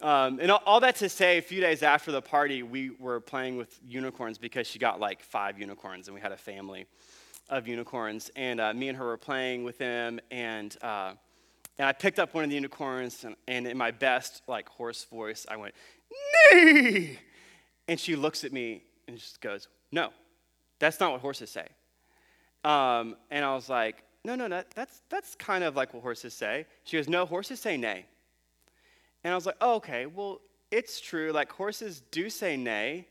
Um, 0.02 0.40
and 0.42 0.52
all, 0.52 0.62
all, 0.66 0.80
that 0.82 0.98
to 0.98 1.08
say, 1.08 1.38
a 1.38 1.42
few 1.42 1.62
days 1.62 1.84
after 1.84 2.12
the 2.12 2.22
party, 2.22 2.64
we 2.64 2.90
were 3.00 3.22
playing 3.22 3.56
with 3.56 3.80
unicorns 3.88 4.38
because 4.38 4.68
she 4.68 4.78
got 4.78 5.00
like 5.00 5.24
five 5.24 5.58
unicorns, 5.58 6.10
and 6.10 6.16
we 6.16 6.20
had 6.20 6.34
a 6.34 6.38
family 6.38 6.86
of 7.50 7.66
unicorns. 7.66 8.30
And 8.36 8.60
uh, 8.60 8.74
me 8.74 8.90
and 8.90 8.98
her 8.98 9.06
were 9.06 9.18
playing 9.18 9.64
with 9.64 9.78
them, 9.78 10.20
and, 10.32 10.76
uh, 10.82 11.14
and 11.80 11.88
I 11.88 11.94
picked 11.94 12.20
up 12.20 12.34
one 12.34 12.44
of 12.44 12.50
the 12.50 12.56
unicorns, 12.58 13.24
and, 13.24 13.38
and 13.48 13.66
in 13.66 13.78
my 13.78 13.92
best 13.92 14.42
like 14.50 14.68
horse 14.68 15.06
voice, 15.06 15.46
I 15.50 15.56
went, 15.56 15.76
"Nee!" 16.52 17.18
And 17.88 17.98
she 17.98 18.18
looks 18.18 18.44
at 18.44 18.52
me 18.52 18.84
and 19.08 19.18
just 19.18 19.40
goes, 19.40 19.70
"No, 19.94 20.10
that's 20.80 21.00
not 21.00 21.14
what 21.14 21.22
horses 21.22 21.50
say." 21.52 21.68
Um, 22.66 23.16
and 23.30 23.46
I 23.46 23.54
was 23.54 23.70
like, 23.70 24.04
no, 24.26 24.34
no, 24.36 24.48
no, 24.48 24.64
that's, 24.74 25.02
that's 25.10 25.36
kind 25.36 25.64
of 25.64 25.76
like 25.76 25.94
what 25.94 26.02
horses 26.02 26.34
say. 26.34 26.66
She 26.84 26.98
goes, 26.98 27.08
no, 27.08 27.26
horses 27.26 27.60
say 27.60 27.78
nay. 27.78 28.06
And 29.24 29.32
I 29.32 29.36
was 29.36 29.46
like, 29.46 29.56
oh, 29.62 29.76
okay, 29.76 30.08
well, 30.08 30.42
it's 30.72 31.00
true. 31.00 31.32
Like, 31.32 31.52
horses 31.52 32.02
do 32.10 32.30
say 32.30 32.58
nay, 32.58 33.08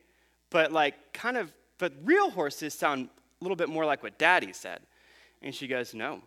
but 0.50 0.72
like, 0.72 1.12
kind 1.12 1.37
of, 1.37 1.53
but 1.79 1.92
real 2.05 2.31
horses 2.31 2.74
sound 2.74 3.09
a 3.40 3.44
little 3.44 3.57
bit 3.57 3.68
more 3.68 3.85
like 3.87 4.03
what 4.03 4.18
daddy 4.18 4.53
said. 4.53 4.81
And 5.40 5.55
she 5.55 5.68
goes, 5.68 5.94
no, 5.94 6.20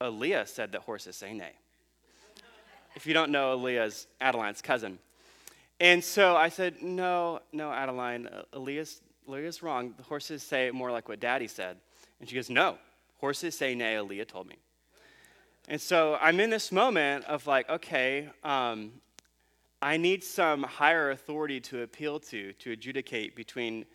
Aaliyah 0.00 0.46
said 0.46 0.72
that 0.72 0.82
horses 0.82 1.16
say 1.16 1.32
nay. 1.32 1.52
if 2.94 3.06
you 3.06 3.14
don't 3.14 3.32
know, 3.32 3.58
Aaliyah's 3.58 4.06
Adeline's 4.20 4.62
cousin. 4.62 4.98
And 5.80 6.02
so 6.04 6.36
I 6.36 6.50
said, 6.50 6.82
no, 6.82 7.40
no, 7.52 7.72
Adeline, 7.72 8.28
Aaliyah's, 8.52 9.00
Aaliyah's 9.28 9.62
wrong. 9.62 9.94
The 9.96 10.04
horses 10.04 10.42
say 10.42 10.70
more 10.70 10.92
like 10.92 11.08
what 11.08 11.18
daddy 11.18 11.48
said. 11.48 11.78
And 12.20 12.28
she 12.28 12.34
goes, 12.34 12.48
No, 12.48 12.78
horses 13.24 13.56
say 13.56 13.74
nay, 13.74 13.94
Aaliyah 13.94 14.28
told 14.28 14.46
me. 14.46 14.56
And 15.66 15.80
so 15.80 16.18
I'm 16.20 16.40
in 16.40 16.50
this 16.50 16.70
moment 16.70 17.24
of 17.24 17.46
like, 17.46 17.70
okay, 17.70 18.28
um, 18.42 18.92
I 19.80 19.96
need 19.96 20.22
some 20.22 20.62
higher 20.62 21.10
authority 21.10 21.58
to 21.60 21.80
appeal 21.84 22.20
to, 22.20 22.52
to 22.52 22.72
adjudicate 22.72 23.34
between 23.34 23.86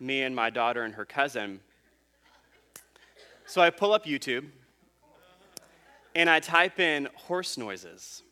me 0.00 0.22
and 0.22 0.34
my 0.34 0.48
daughter 0.48 0.84
and 0.84 0.94
her 0.94 1.04
cousin. 1.04 1.60
So 3.44 3.60
I 3.60 3.68
pull 3.68 3.92
up 3.92 4.06
YouTube 4.06 4.46
and 6.14 6.30
I 6.30 6.40
type 6.40 6.80
in 6.80 7.10
horse 7.14 7.58
noises. 7.58 8.22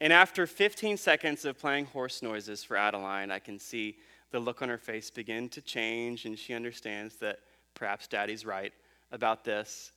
And 0.00 0.12
after 0.12 0.46
15 0.46 0.96
seconds 0.96 1.44
of 1.44 1.58
playing 1.58 1.86
horse 1.86 2.22
noises 2.22 2.62
for 2.62 2.76
Adeline, 2.76 3.32
I 3.32 3.40
can 3.40 3.58
see 3.58 3.96
the 4.30 4.38
look 4.38 4.62
on 4.62 4.68
her 4.68 4.78
face 4.78 5.10
begin 5.10 5.48
to 5.48 5.60
change, 5.60 6.24
and 6.24 6.38
she 6.38 6.54
understands 6.54 7.16
that 7.16 7.40
Perhaps 7.74 8.06
daddy's 8.06 8.44
right 8.44 8.72
about 9.12 9.44
this. 9.44 9.92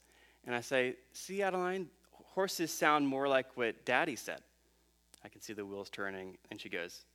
And 0.45 0.53
I 0.53 0.61
say, 0.61 0.95
See, 1.13 1.41
Adeline, 1.41 1.87
horses 2.11 2.71
sound 2.71 3.07
more 3.07 3.27
like 3.27 3.57
what 3.57 3.85
daddy 3.85 4.15
said. 4.15 4.41
I 5.23 5.27
can 5.27 5.41
see 5.41 5.53
the 5.53 5.65
wheels 5.65 5.89
turning, 5.89 6.37
and 6.51 6.61
she 6.61 6.69
goes, 6.69 7.05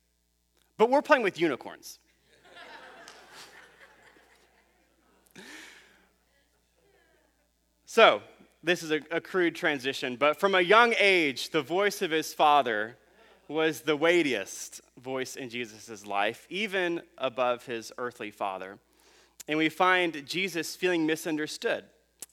But 0.77 0.89
we're 0.89 1.01
playing 1.01 1.23
with 1.23 1.39
unicorns. 1.39 1.99
so, 7.85 8.21
this 8.63 8.83
is 8.83 8.91
a, 8.91 8.99
a, 9.11 9.21
crude 9.21 9.55
transition, 9.55 10.17
but 10.17 10.39
from 10.39 10.55
a 10.55 10.61
young 10.61 10.93
age, 10.99 11.49
the 11.49 11.61
voice 11.61 12.01
of 12.01 12.11
his 12.11 12.33
father 12.33 12.97
was 13.47 13.81
the 13.81 13.95
weightiest 13.95 14.81
voice 14.99 15.35
in 15.35 15.49
Jesus' 15.49 16.05
life, 16.05 16.45
even 16.49 17.01
above 17.17 17.65
his 17.65 17.91
earthly 17.97 18.31
father. 18.31 18.77
And 19.51 19.57
we 19.57 19.67
find 19.67 20.25
Jesus 20.25 20.77
feeling 20.77 21.05
misunderstood 21.05 21.83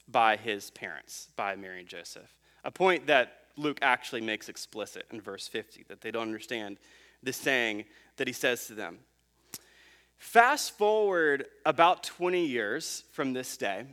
by 0.07 0.37
his 0.37 0.69
parents, 0.69 1.27
by 1.35 1.53
Mary 1.57 1.81
and 1.81 1.87
Joseph. 1.89 2.33
A 2.63 2.71
point 2.71 3.07
that 3.07 3.41
Luke 3.57 3.79
actually 3.81 4.21
makes 4.21 4.47
explicit 4.47 5.05
in 5.11 5.19
verse 5.19 5.45
50, 5.45 5.83
that 5.89 5.99
they 5.99 6.11
don't 6.11 6.21
understand 6.21 6.77
the 7.21 7.33
saying 7.33 7.83
that 8.15 8.27
he 8.27 8.31
says 8.31 8.67
to 8.67 8.73
them. 8.73 8.99
Fast 10.17 10.77
forward 10.77 11.47
about 11.65 12.03
20 12.03 12.45
years 12.45 13.03
from 13.11 13.33
this 13.33 13.57
day 13.57 13.83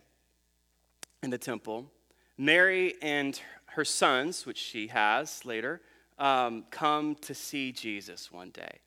in 1.25 1.31
the 1.31 1.37
temple, 1.37 1.91
Mary 2.39 2.95
and 3.03 3.41
her 3.71 3.85
sons, 3.85 4.47
which 4.47 4.59
she 4.59 4.87
has 4.87 5.45
later, 5.45 5.81
um, 6.21 6.63
come 6.71 7.17
to 7.23 7.35
see 7.35 7.73
Jesus 7.73 8.31
one 8.31 8.51
day. 8.51 8.79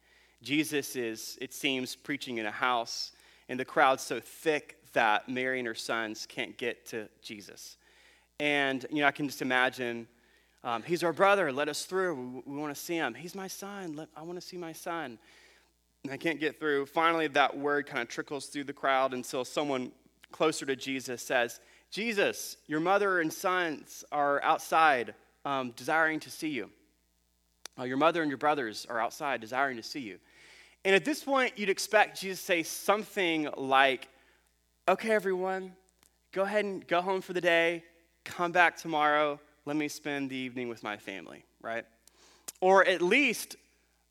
Jesus 0.41 0.95
is, 0.95 1.38
it 1.41 1.54
seems, 1.54 1.97
preaching 1.97 2.38
in 2.38 2.45
a 2.45 2.52
house 2.52 3.12
and 3.49 3.59
the 3.59 3.65
crowd's 3.65 4.03
so 4.03 4.19
thick 4.19 4.77
that 4.93 5.27
Mary 5.27 5.59
and 5.59 5.67
her 5.67 5.75
sons 5.75 6.25
can't 6.27 6.57
get 6.57 6.85
to 6.88 7.09
Jesus. 7.21 7.77
And, 8.39 8.85
you 8.89 9.01
know, 9.01 9.07
I 9.07 9.12
can 9.12 9.27
just 9.27 9.41
imagine, 9.41 10.07
um, 10.63 10.83
he's 10.83 11.03
our 11.03 11.12
brother, 11.12 11.51
let 11.51 11.67
us 11.67 11.83
through. 11.83 12.15
We, 12.45 12.53
we 12.53 12.57
want 12.57 12.73
to 12.73 12.79
see 12.81 12.95
him. 12.95 13.13
He's 13.13 13.35
my 13.35 13.47
son, 13.47 13.95
let, 13.95 14.07
I 14.15 14.21
want 14.21 14.39
to 14.39 14.45
see 14.45 14.55
my 14.55 14.71
son. 14.71 15.19
And 16.03 16.13
I 16.13 16.17
can't 16.17 16.39
get 16.39 16.59
through. 16.59 16.85
Finally, 16.85 17.27
that 17.29 17.57
word 17.57 17.85
kind 17.85 18.01
of 18.01 18.07
trickles 18.07 18.45
through 18.45 18.63
the 18.63 18.73
crowd 18.73 19.13
until 19.13 19.43
someone 19.43 19.91
closer 20.31 20.65
to 20.65 20.75
Jesus 20.75 21.21
says, 21.21 21.59
Jesus, 21.91 22.57
your 22.67 22.79
mother 22.79 23.19
and 23.19 23.33
sons 23.33 24.05
are 24.12 24.41
outside 24.43 25.15
um, 25.43 25.71
desiring 25.71 26.19
to 26.21 26.29
see 26.29 26.49
you. 26.49 26.69
Uh, 27.77 27.83
your 27.83 27.97
mother 27.97 28.21
and 28.21 28.29
your 28.29 28.38
brothers 28.38 28.85
are 28.89 28.99
outside 28.99 29.41
desiring 29.41 29.75
to 29.77 29.83
see 29.83 29.99
you. 29.99 30.19
And 30.85 30.95
at 30.95 31.05
this 31.05 31.23
point, 31.23 31.53
you'd 31.57 31.69
expect 31.69 32.21
Jesus 32.21 32.39
to 32.39 32.45
say 32.45 32.63
something 32.63 33.49
like, 33.57 34.07
Okay, 34.87 35.11
everyone, 35.11 35.73
go 36.31 36.41
ahead 36.41 36.65
and 36.65 36.87
go 36.87 36.99
home 36.99 37.21
for 37.21 37.33
the 37.33 37.41
day, 37.41 37.83
come 38.23 38.51
back 38.51 38.75
tomorrow, 38.75 39.39
let 39.65 39.75
me 39.75 39.87
spend 39.87 40.31
the 40.31 40.35
evening 40.35 40.67
with 40.67 40.81
my 40.81 40.97
family, 40.97 41.43
right? 41.61 41.85
Or 42.59 42.83
at 42.87 42.99
least, 42.99 43.55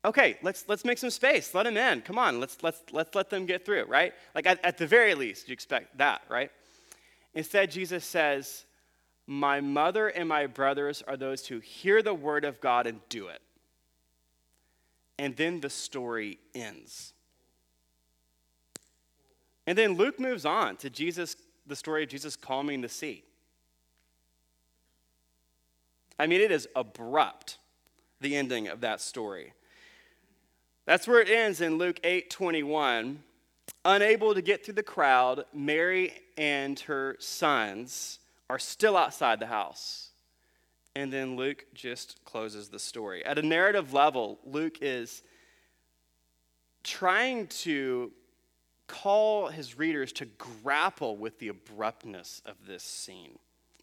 okay, 0.05 0.37
let's, 0.41 0.63
let's 0.69 0.85
make 0.85 0.97
some 0.97 1.09
space, 1.09 1.53
let 1.53 1.63
them 1.63 1.75
in, 1.75 1.99
come 1.99 2.17
on, 2.17 2.39
let's, 2.39 2.63
let's, 2.63 2.81
let's 2.93 3.13
let 3.13 3.29
them 3.29 3.45
get 3.45 3.65
through, 3.65 3.85
right? 3.85 4.13
Like 4.33 4.45
at, 4.45 4.63
at 4.63 4.77
the 4.77 4.87
very 4.87 5.15
least, 5.15 5.49
you 5.49 5.53
expect 5.53 5.97
that, 5.97 6.21
right? 6.29 6.49
Instead, 7.33 7.71
Jesus 7.71 8.05
says, 8.05 8.63
My 9.27 9.59
mother 9.59 10.07
and 10.07 10.29
my 10.29 10.47
brothers 10.47 11.03
are 11.07 11.17
those 11.17 11.45
who 11.45 11.59
hear 11.59 12.01
the 12.01 12.13
word 12.13 12.45
of 12.45 12.61
God 12.61 12.87
and 12.87 13.01
do 13.09 13.27
it 13.27 13.41
and 15.19 15.35
then 15.35 15.59
the 15.59 15.69
story 15.69 16.39
ends. 16.55 17.13
And 19.67 19.77
then 19.77 19.97
Luke 19.97 20.17
moves 20.17 20.45
on 20.45 20.77
to 20.77 20.89
Jesus, 20.89 21.35
the 21.67 21.75
story 21.75 22.03
of 22.03 22.09
Jesus 22.09 22.37
calming 22.37 22.79
the 22.79 22.89
sea. 22.89 23.25
I 26.17 26.25
mean, 26.25 26.39
it 26.39 26.51
is 26.51 26.69
abrupt, 26.73 27.57
the 28.21 28.37
ending 28.37 28.69
of 28.69 28.79
that 28.79 29.01
story. 29.01 29.51
That's 30.85 31.05
where 31.05 31.19
it 31.19 31.29
ends 31.29 31.59
in 31.59 31.77
Luke 31.77 31.99
8 32.03 32.29
21. 32.29 33.21
Unable 33.85 34.33
to 34.33 34.41
get 34.41 34.65
through 34.65 34.73
the 34.75 34.83
crowd, 34.83 35.43
Mary 35.53 36.13
and 36.37 36.79
her 36.81 37.17
sons 37.19 38.19
are 38.49 38.59
still 38.59 38.95
outside 38.95 39.39
the 39.39 39.47
house 39.47 40.08
and 40.95 41.11
then 41.11 41.35
Luke 41.35 41.65
just 41.73 42.23
closes 42.25 42.69
the 42.69 42.79
story. 42.79 43.23
At 43.25 43.37
a 43.37 43.41
narrative 43.41 43.93
level, 43.93 44.39
Luke 44.45 44.79
is 44.81 45.21
trying 46.83 47.47
to 47.47 48.11
call 48.87 49.47
his 49.47 49.77
readers 49.77 50.11
to 50.13 50.25
grapple 50.25 51.15
with 51.15 51.37
the 51.39 51.49
abruptness 51.49 52.41
of 52.45 52.55
this 52.67 52.83
scene 52.83 53.37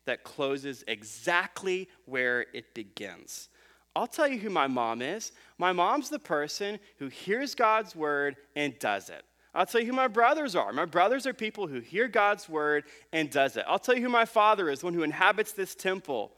that 0.05 0.25
closes 0.25 0.85
exactly 0.89 1.89
where 2.07 2.47
it 2.53 2.75
begins. 2.75 3.49
I'll 3.95 4.07
tell 4.07 4.29
you 4.29 4.39
who 4.39 4.51
my 4.51 4.67
mom 4.67 5.01
is. 5.01 5.33
My 5.59 5.73
mom's 5.73 6.11
the 6.11 6.19
person 6.19 6.79
who 6.99 7.09
hears 7.09 7.55
God's 7.55 7.97
word 7.97 8.37
and 8.55 8.79
does 8.79 9.09
it. 9.09 9.25
I'll 9.55 9.65
tell 9.65 9.81
you 9.81 9.87
who 9.87 9.93
my 9.95 10.09
brothers 10.09 10.55
are. 10.55 10.71
My 10.73 10.85
brothers 10.85 11.27
are 11.27 11.33
people 11.33 11.67
who 11.67 11.81
hear 11.81 12.09
God's 12.09 12.47
word 12.47 12.85
and 13.13 13.31
does 13.31 13.57
it. 13.57 13.65
I'll 13.67 13.79
tell 13.79 13.97
you 13.97 14.03
who 14.03 14.11
my 14.11 14.27
father 14.27 14.69
is, 14.69 14.85
one 14.85 14.93
who 14.93 15.03
inhabits 15.03 15.53
this 15.53 15.75
temple. 15.75 16.33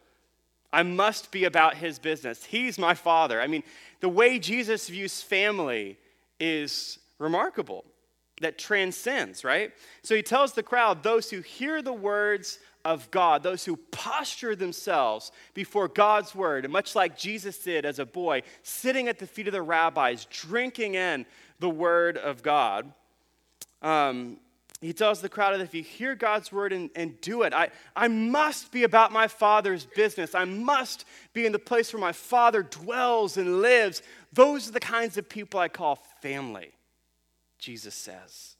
I 0.72 0.82
must 0.82 1.30
be 1.30 1.44
about 1.44 1.76
his 1.76 1.98
business. 1.98 2.44
He's 2.44 2.78
my 2.78 2.94
father. 2.94 3.40
I 3.40 3.46
mean, 3.46 3.62
the 4.00 4.08
way 4.08 4.38
Jesus 4.38 4.88
views 4.88 5.22
family 5.22 5.98
is 6.38 6.98
remarkable, 7.18 7.84
that 8.40 8.58
transcends, 8.58 9.44
right? 9.44 9.72
So 10.02 10.14
he 10.14 10.22
tells 10.22 10.52
the 10.52 10.62
crowd 10.62 11.02
those 11.02 11.30
who 11.30 11.40
hear 11.40 11.82
the 11.82 11.92
words 11.92 12.58
of 12.84 13.10
God, 13.10 13.42
those 13.42 13.64
who 13.64 13.76
posture 13.90 14.54
themselves 14.54 15.32
before 15.54 15.88
God's 15.88 16.34
word, 16.34 16.70
much 16.70 16.94
like 16.94 17.18
Jesus 17.18 17.58
did 17.58 17.84
as 17.84 17.98
a 17.98 18.06
boy, 18.06 18.42
sitting 18.62 19.08
at 19.08 19.18
the 19.18 19.26
feet 19.26 19.48
of 19.48 19.52
the 19.52 19.62
rabbis, 19.62 20.26
drinking 20.26 20.94
in 20.94 21.26
the 21.58 21.68
word 21.68 22.16
of 22.16 22.42
God. 22.42 22.92
Um, 23.82 24.38
he 24.80 24.92
tells 24.92 25.20
the 25.20 25.28
crowd 25.28 25.54
that 25.54 25.60
if 25.60 25.74
you 25.74 25.82
hear 25.82 26.14
God's 26.14 26.52
word 26.52 26.72
and, 26.72 26.88
and 26.94 27.20
do 27.20 27.42
it, 27.42 27.52
I, 27.52 27.70
I 27.96 28.06
must 28.06 28.70
be 28.70 28.84
about 28.84 29.10
my 29.10 29.26
Father's 29.26 29.84
business. 29.84 30.36
I 30.36 30.44
must 30.44 31.04
be 31.32 31.46
in 31.46 31.52
the 31.52 31.58
place 31.58 31.92
where 31.92 32.00
my 32.00 32.12
Father 32.12 32.62
dwells 32.62 33.36
and 33.36 33.60
lives. 33.60 34.02
Those 34.32 34.68
are 34.68 34.72
the 34.72 34.80
kinds 34.80 35.18
of 35.18 35.28
people 35.28 35.58
I 35.58 35.68
call 35.68 35.96
family, 36.22 36.70
Jesus 37.58 37.94
says. 37.94 38.54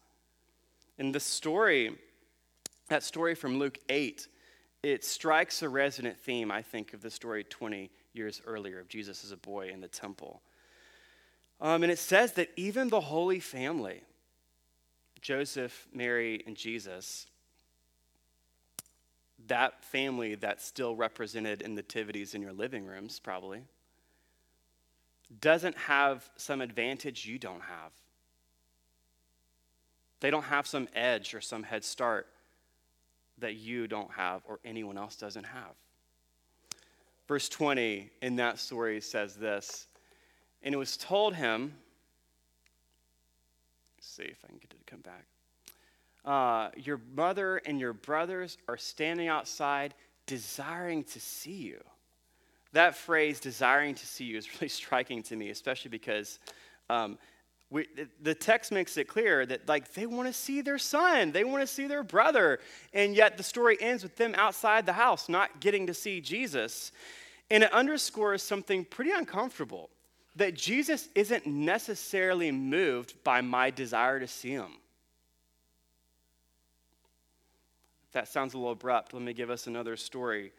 In 0.99 1.13
the 1.13 1.21
story, 1.21 1.97
that 2.89 3.05
story 3.05 3.37
from 3.37 3.61
Luke 3.61 3.79
8, 3.89 4.27
it 4.83 5.05
strikes 5.05 5.63
a 5.63 5.69
resonant 5.69 6.19
theme, 6.19 6.51
I 6.51 6.63
think, 6.63 6.95
of 6.95 7.01
the 7.01 7.11
story 7.11 7.45
20 7.45 7.91
years 8.13 8.43
earlier 8.45 8.81
of 8.81 8.89
Jesus 8.89 9.23
as 9.23 9.31
a 9.31 9.37
boy 9.37 9.69
in 9.69 9.81
the 9.81 9.89
temple. 9.89 10.43
Um, 11.61 11.85
and 11.85 11.93
it 11.93 11.99
says 12.01 12.33
that 12.33 12.51
even 12.57 12.89
the 12.89 13.01
Holy 13.01 13.39
Family, 13.39 14.03
Joseph, 15.29 15.87
Mary, 15.93 16.43
and 16.47 16.57
Jesus, 16.57 17.27
that 19.47 19.85
family 19.85 20.37
that's 20.37 20.65
still 20.65 20.97
represented 20.97 21.61
in 21.61 21.75
nativities 21.75 22.35
in 22.35 22.41
your 22.41 22.55
living 22.55 22.87
rooms, 22.87 23.21
probably, 23.21 23.61
doesn't 25.43 25.77
have 25.77 26.31
some 26.39 26.63
advantage 26.63 27.27
you 27.27 27.39
don't 27.39 27.61
have. 27.61 27.93
They 30.21 30.31
don't 30.31 30.45
have 30.45 30.67
some 30.67 30.89
edge 30.95 31.35
or 31.35 31.43
some 31.43 31.63
head 31.63 31.85
start 31.85 32.27
that 33.37 33.57
you 33.57 33.87
don't 33.87 34.13
have 34.13 34.41
or 34.49 34.61
anyone 34.65 34.97
else 34.97 35.15
doesn't 35.17 35.45
have. 35.45 35.75
Verse 37.27 37.51
20 37.51 38.09
in 38.23 38.37
that 38.37 38.59
story 38.59 39.03
says 39.03 39.35
this 39.35 39.89
And 40.63 40.75
it 40.75 40.79
was 40.79 40.97
told 40.97 41.35
him, 41.35 41.75
see 44.01 44.25
if 44.25 44.39
I 44.45 44.49
can 44.49 44.59
get 44.59 44.73
it 44.73 44.79
to 44.79 44.91
come 44.91 45.01
back. 45.01 45.27
Uh, 46.25 46.71
your 46.77 47.01
mother 47.15 47.59
and 47.65 47.81
your 47.81 47.93
brothers 47.93 48.59
are 48.69 48.77
standing 48.77 49.29
outside 49.29 49.95
desiring 50.27 51.05
to 51.05 51.21
see 51.21 51.53
you. 51.53 51.83
That 52.73 52.95
phrase, 52.95 53.41
desiring 53.41 53.95
to 53.95 54.07
see 54.07 54.25
you, 54.25 54.37
is 54.37 54.49
really 54.55 54.69
striking 54.69 55.23
to 55.25 55.37
me, 55.37 55.51
especially 55.51 55.91
because 55.91 56.39
um, 56.91 57.19
we, 57.71 57.87
the 58.23 58.35
text 58.35 58.73
makes 58.73 58.97
it 58.97 59.09
clear 59.09 59.45
that 59.45 59.69
like 59.69 59.93
they 59.93 60.07
want 60.07 60.27
to 60.27 60.33
see 60.33 60.63
their 60.63 60.79
son 60.79 61.33
they 61.33 61.45
want 61.45 61.61
to 61.63 61.67
see 61.67 61.87
their 61.87 62.03
brother 62.03 62.61
and 62.95 63.15
yet 63.15 63.37
the 63.37 63.43
story 63.43 63.77
ends 63.81 64.03
with 64.03 64.17
them 64.17 64.35
outside 64.37 64.87
the 64.87 64.93
house 64.95 65.29
not 65.29 65.61
getting 65.61 65.87
to 65.87 65.93
see 65.93 66.21
jesus 66.21 66.93
and 67.51 67.63
it 67.63 67.73
underscores 67.73 68.43
something 68.43 68.87
pretty 68.87 69.11
uncomfortable 69.11 69.91
that 70.39 70.55
jesus 70.55 71.09
isn't 71.15 71.47
necessarily 71.47 72.51
moved 72.51 73.13
by 73.23 73.41
my 73.41 73.71
desire 73.71 74.19
to 74.19 74.27
see 74.27 74.51
him 74.51 74.73
if 78.07 78.13
that 78.13 78.27
sounds 78.27 78.55
a 78.55 78.57
little 78.57 78.73
abrupt 78.73 79.13
let 79.13 79.23
me 79.23 79.33
give 79.33 79.51
us 79.51 79.67
another 79.67 79.97
story 79.97 80.53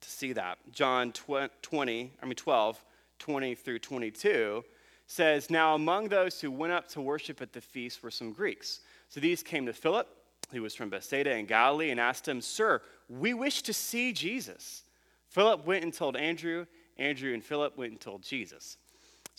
to 0.00 0.08
see 0.08 0.32
that 0.32 0.58
john 0.72 1.12
20 1.12 2.12
i 2.22 2.24
mean 2.24 2.34
12 2.34 2.82
20 3.18 3.54
through 3.54 3.78
22 3.78 4.64
says, 5.06 5.50
Now 5.50 5.74
among 5.74 6.08
those 6.08 6.40
who 6.40 6.50
went 6.50 6.72
up 6.72 6.88
to 6.90 7.00
worship 7.00 7.42
at 7.42 7.52
the 7.52 7.60
feast 7.60 8.02
were 8.02 8.10
some 8.10 8.32
Greeks. 8.32 8.80
So 9.08 9.20
these 9.20 9.42
came 9.42 9.66
to 9.66 9.72
Philip, 9.72 10.06
who 10.52 10.62
was 10.62 10.74
from 10.74 10.90
Bethsaida 10.90 11.36
in 11.36 11.46
Galilee, 11.46 11.90
and 11.90 11.98
asked 11.98 12.28
him, 12.28 12.40
Sir, 12.40 12.82
we 13.08 13.34
wish 13.34 13.62
to 13.62 13.72
see 13.72 14.12
Jesus. 14.12 14.84
Philip 15.28 15.66
went 15.66 15.84
and 15.84 15.92
told 15.92 16.16
Andrew. 16.16 16.66
Andrew 16.98 17.32
and 17.32 17.42
Philip 17.42 17.76
went 17.76 17.92
and 17.92 18.00
told 18.00 18.22
Jesus. 18.22 18.76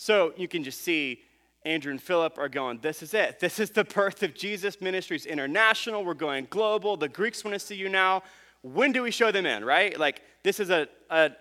So 0.01 0.33
you 0.37 0.47
can 0.47 0.63
just 0.63 0.79
see 0.79 1.23
Andrew 1.65 1.91
and 1.91 2.01
Philip 2.01 2.37
are 2.37 2.47
going, 2.47 2.79
This 2.81 3.03
is 3.03 3.13
it. 3.13 3.41
This 3.41 3.59
is 3.59 3.71
the 3.71 3.83
birth 3.83 4.23
of 4.23 4.33
Jesus 4.33 4.79
Ministries 4.79 5.25
International. 5.25 6.05
We're 6.05 6.13
going 6.13 6.47
global. 6.49 6.95
The 6.95 7.09
Greeks 7.09 7.43
want 7.43 7.53
to 7.53 7.59
see 7.59 7.75
you 7.75 7.89
now. 7.89 8.23
When 8.61 8.93
do 8.93 9.03
we 9.03 9.11
show 9.11 9.29
them 9.29 9.45
in, 9.45 9.65
right? 9.65 9.99
Like, 9.99 10.21
this 10.41 10.61
is 10.61 10.69
a, 10.69 10.87
a 11.09 11.31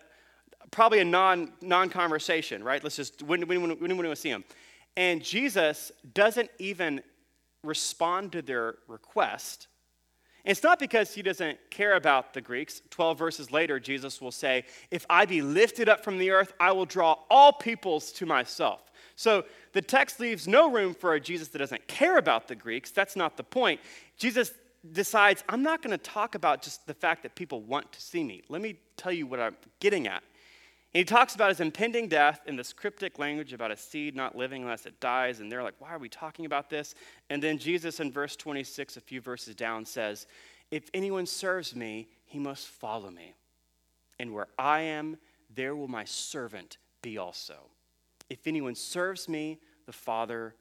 probably 0.72 0.98
a 0.98 1.04
non 1.04 1.52
non 1.60 1.88
conversation, 1.88 2.64
right? 2.64 2.82
Let's 2.82 2.96
just 2.96 3.22
when 3.22 3.46
when 3.46 3.62
when, 3.62 3.70
when, 3.70 3.78
when 3.78 3.96
we 3.96 4.06
want 4.06 4.16
to 4.16 4.20
see 4.20 4.30
him, 4.30 4.42
and 4.96 5.22
Jesus 5.22 5.92
doesn't 6.12 6.50
even 6.58 7.00
respond 7.62 8.32
to 8.32 8.42
their 8.42 8.78
request. 8.88 9.67
It's 10.48 10.62
not 10.62 10.78
because 10.78 11.14
he 11.14 11.20
doesn't 11.20 11.58
care 11.68 11.94
about 11.94 12.32
the 12.32 12.40
Greeks. 12.40 12.80
12 12.88 13.18
verses 13.18 13.52
later, 13.52 13.78
Jesus 13.78 14.18
will 14.18 14.32
say, 14.32 14.64
If 14.90 15.04
I 15.10 15.26
be 15.26 15.42
lifted 15.42 15.90
up 15.90 16.02
from 16.02 16.16
the 16.16 16.30
earth, 16.30 16.54
I 16.58 16.72
will 16.72 16.86
draw 16.86 17.16
all 17.28 17.52
peoples 17.52 18.10
to 18.12 18.24
myself. 18.24 18.80
So 19.14 19.44
the 19.74 19.82
text 19.82 20.20
leaves 20.20 20.48
no 20.48 20.72
room 20.72 20.94
for 20.94 21.12
a 21.12 21.20
Jesus 21.20 21.48
that 21.48 21.58
doesn't 21.58 21.86
care 21.86 22.16
about 22.16 22.48
the 22.48 22.54
Greeks. 22.54 22.90
That's 22.90 23.14
not 23.14 23.36
the 23.36 23.44
point. 23.44 23.78
Jesus 24.16 24.52
decides, 24.92 25.44
I'm 25.50 25.62
not 25.62 25.82
going 25.82 25.90
to 25.90 25.98
talk 26.02 26.34
about 26.34 26.62
just 26.62 26.86
the 26.86 26.94
fact 26.94 27.24
that 27.24 27.34
people 27.34 27.60
want 27.60 27.92
to 27.92 28.00
see 28.00 28.24
me. 28.24 28.42
Let 28.48 28.62
me 28.62 28.76
tell 28.96 29.12
you 29.12 29.26
what 29.26 29.40
I'm 29.40 29.56
getting 29.80 30.06
at. 30.06 30.22
And 30.94 31.00
he 31.00 31.04
talks 31.04 31.34
about 31.34 31.50
his 31.50 31.60
impending 31.60 32.08
death 32.08 32.40
in 32.46 32.56
this 32.56 32.72
cryptic 32.72 33.18
language 33.18 33.52
about 33.52 33.70
a 33.70 33.76
seed 33.76 34.16
not 34.16 34.36
living 34.36 34.62
unless 34.62 34.86
it 34.86 35.00
dies. 35.00 35.40
And 35.40 35.52
they're 35.52 35.62
like, 35.62 35.78
why 35.78 35.90
are 35.90 35.98
we 35.98 36.08
talking 36.08 36.46
about 36.46 36.70
this? 36.70 36.94
And 37.28 37.42
then 37.42 37.58
Jesus, 37.58 38.00
in 38.00 38.10
verse 38.10 38.36
26, 38.36 38.96
a 38.96 39.00
few 39.00 39.20
verses 39.20 39.54
down, 39.54 39.84
says, 39.84 40.26
If 40.70 40.88
anyone 40.94 41.26
serves 41.26 41.76
me, 41.76 42.08
he 42.24 42.38
must 42.38 42.68
follow 42.68 43.10
me. 43.10 43.34
And 44.18 44.32
where 44.32 44.48
I 44.58 44.80
am, 44.80 45.18
there 45.54 45.76
will 45.76 45.88
my 45.88 46.04
servant 46.04 46.78
be 47.02 47.18
also. 47.18 47.54
If 48.30 48.46
anyone 48.46 48.74
serves 48.74 49.28
me, 49.28 49.58
the 49.86 49.92
Father 49.92 50.54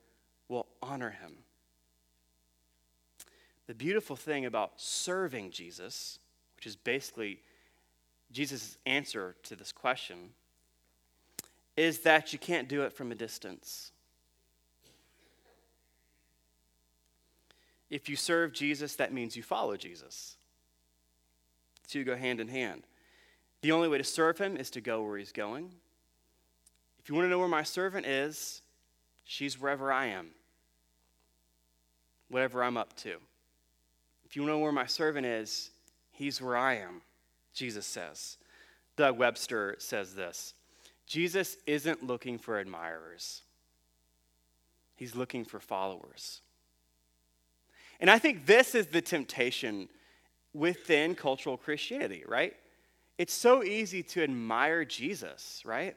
will 0.50 0.68
honor 0.82 1.12
him. 1.12 1.38
The 3.68 3.76
beautiful 3.76 4.16
thing 4.16 4.46
about 4.46 4.74
serving 4.78 5.52
Jesus, 5.52 6.20
which 6.56 6.66
is 6.66 6.76
basically 6.76 7.42
Jesus' 8.32 8.78
answer 8.86 9.36
to 9.44 9.56
this 9.56 9.72
question 9.72 10.30
is 11.76 12.00
that 12.00 12.34
you 12.34 12.40
can't 12.40 12.68
do 12.68 12.82
it 12.82 12.92
from 12.92 13.12
a 13.12 13.16
distance. 13.16 13.92
If 17.90 18.10
you 18.10 18.16
serve 18.16 18.52
Jesus, 18.52 18.96
that 18.96 19.14
means 19.14 19.38
you 19.38 19.44
follow 19.44 19.78
Jesus. 19.78 20.36
You 21.90 22.04
go 22.04 22.18
hand 22.18 22.42
in 22.42 22.50
hand. 22.50 22.84
The 23.62 23.72
only 23.72 23.88
way 23.88 23.98
to 23.98 24.04
serve 24.04 24.38
him 24.38 24.58
is 24.58 24.70
to 24.72 24.82
go 24.82 25.02
where 25.04 25.18
he's 25.18 25.32
going. 25.32 25.72
If 27.00 27.10
you 27.10 27.16
want 27.16 27.26
to 27.26 27.30
know 27.30 27.40
where 27.40 27.48
my 27.48 27.64
servant 27.64 28.06
is, 28.06 28.62
she's 29.24 29.60
wherever 29.60 29.92
I 29.92 30.08
am, 30.08 30.32
whatever 32.30 32.62
I'm 32.62 32.76
up 32.76 32.96
to. 32.98 33.16
If 34.26 34.36
you 34.36 34.42
want 34.42 34.50
to 34.50 34.58
know 34.58 34.60
where 34.60 34.74
my 34.74 34.86
servant 34.86 35.26
is, 35.26 35.72
he's 36.12 36.42
where 36.42 36.58
I 36.58 36.76
am. 36.76 37.02
Jesus 37.58 37.86
says. 37.86 38.38
Doug 38.96 39.18
Webster 39.18 39.76
says 39.80 40.14
this 40.14 40.54
Jesus 41.06 41.58
isn't 41.66 42.06
looking 42.06 42.38
for 42.38 42.60
admirers, 42.60 43.42
he's 44.96 45.16
looking 45.16 45.44
for 45.44 45.60
followers. 45.60 46.42
And 48.00 48.12
I 48.12 48.20
think 48.20 48.46
this 48.46 48.76
is 48.76 48.88
the 48.88 49.02
temptation 49.02 49.90
within 50.54 51.16
cultural 51.16 51.58
Christianity, 51.58 52.24
right? 52.28 52.56
It's 53.18 53.34
so 53.34 53.64
easy 53.64 54.04
to 54.04 54.22
admire 54.22 54.86
Jesus, 54.86 55.64
right? 55.66 55.96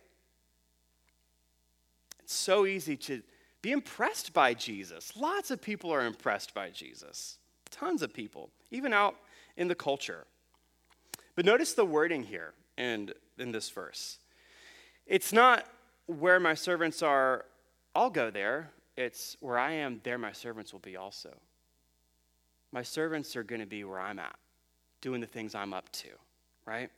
It's 2.23 2.35
so 2.35 2.65
easy 2.65 2.97
to 2.97 3.23
be 3.61 3.73
impressed 3.73 4.33
by 4.33 4.55
Jesus. 4.55 5.15
Lots 5.15 5.51
of 5.51 5.61
people 5.61 5.93
are 5.93 6.07
impressed 6.07 6.55
by 6.55 6.71
Jesus. 6.71 7.37
Tons 7.71 8.01
of 8.01 8.15
people, 8.15 8.49
even 8.71 8.95
out 8.95 9.17
in 9.59 9.69
the 9.69 9.75
culture. 9.75 10.25
But 11.35 11.45
notice 11.45 11.75
the 11.75 11.85
wording 11.85 12.23
here 12.25 12.53
and 12.77 13.13
in 13.39 13.53
this 13.53 13.71
verse. 13.71 14.19
It's 15.07 15.33
not 15.33 15.67
where 16.07 16.41
my 16.41 16.55
servants 16.55 17.03
are, 17.03 17.45
I'll 17.95 18.11
go 18.11 18.31
there. 18.31 18.71
It's 18.97 19.37
where 19.41 19.59
I 19.59 19.73
am, 19.73 20.01
there 20.03 20.19
my 20.19 20.33
servants 20.33 20.73
will 20.73 20.81
be 20.81 20.97
also. 20.97 21.31
My 22.73 22.83
servants 22.83 23.35
are 23.37 23.43
going 23.43 23.61
to 23.61 23.67
be 23.67 23.85
where 23.85 24.01
I'm 24.01 24.19
at, 24.19 24.37
doing 25.01 25.21
the 25.21 25.27
things 25.27 25.55
I'm 25.55 25.73
up 25.73 25.91
to, 25.93 26.09
right? 26.67 26.91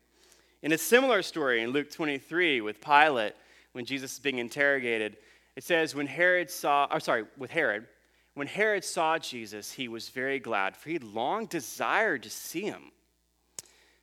In 0.63 0.73
a 0.73 0.79
similar 0.79 1.23
story 1.23 1.63
in 1.63 1.71
Luke 1.71 1.91
23 1.91 2.61
with 2.61 2.81
Pilate, 2.81 3.35
when 3.73 3.85
Jesus 3.85 4.15
is 4.15 4.19
being 4.19 4.39
interrogated, 4.39 5.17
it 5.57 5.65
says, 5.65 5.95
when 5.95 6.07
Herod 6.07 6.51
saw, 6.51 6.87
or 6.91 7.01
sorry, 7.01 7.25
with 7.37 7.51
Herod, 7.51 7.87
when 8.35 8.47
Herod 8.47 8.85
saw 8.85 9.19
Jesus, 9.19 9.73
he 9.73 9.89
was 9.89 10.09
very 10.09 10.39
glad, 10.39 10.77
for 10.77 10.89
he 10.89 10.95
had 10.95 11.05
long 11.05 11.47
desired 11.47 12.23
to 12.23 12.31
see 12.31 12.63
him 12.63 12.93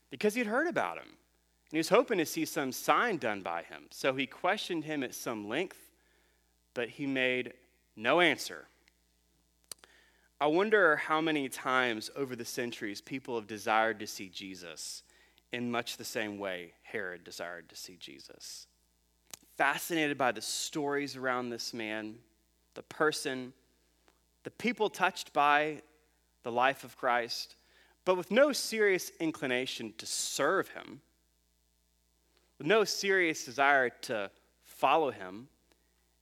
because 0.10 0.36
he'd 0.36 0.48
heard 0.48 0.67
about 0.67 0.98
him. 0.98 1.08
And 1.08 1.72
he 1.72 1.78
was 1.78 1.89
hoping 1.89 2.17
to 2.17 2.26
see 2.26 2.45
some 2.45 2.72
sign 2.72 3.17
done 3.17 3.41
by 3.41 3.63
him. 3.63 3.84
So 3.91 4.13
he 4.13 4.26
questioned 4.26 4.86
him 4.86 5.04
at 5.04 5.13
some 5.13 5.48
length, 5.48 5.91
but 6.74 6.89
he 6.89 7.06
made 7.06 7.54
no 7.95 8.19
answer. 8.19 8.65
I 10.41 10.48
wonder 10.48 10.95
how 10.95 11.19
many 11.19 11.50
times 11.50 12.10
over 12.15 12.36
the 12.36 12.45
centuries 12.45 13.02
people 13.02 13.36
have 13.36 13.45
desired 13.45 14.00
to 14.00 14.08
see 14.08 14.30
Jesus 14.30 15.04
in 15.52 15.69
much 15.69 15.98
the 15.98 16.06
same 16.06 16.38
way 16.38 16.74
Herod 16.84 17.24
desired 17.24 17.69
to 17.69 17.76
see 17.76 17.98
Jesus. 17.98 18.67
Fascinated 19.58 20.17
by 20.17 20.32
the 20.32 20.41
stories 20.41 21.15
around 21.17 21.50
this 21.50 21.74
man, 21.74 22.15
the 22.76 22.84
person, 22.84 23.52
the 24.43 24.52
people 24.52 24.89
touched 24.89 25.34
by 25.34 25.82
the 26.43 26.52
life 26.52 26.84
of 26.86 26.98
Christ, 26.98 27.56
but 28.10 28.17
with 28.17 28.32
no 28.32 28.52
serious 28.52 29.12
inclination 29.19 29.93
to 30.00 30.06
serve 30.08 30.67
him, 30.69 31.00
with 32.58 32.65
no 32.65 32.84
serious 32.84 33.45
desire 33.45 33.91
to 33.91 34.32
follow 34.65 35.12
him 35.12 35.48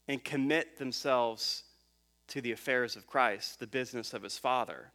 and 0.10 0.22
commit 0.22 0.78
themselves 0.78 1.64
to 2.28 2.42
the 2.42 2.52
affairs 2.52 2.98
of 2.98 3.08
Christ, 3.08 3.62
the 3.62 3.68
business 3.68 4.14
of 4.14 4.22
his 4.22 4.38
Father, 4.38 4.92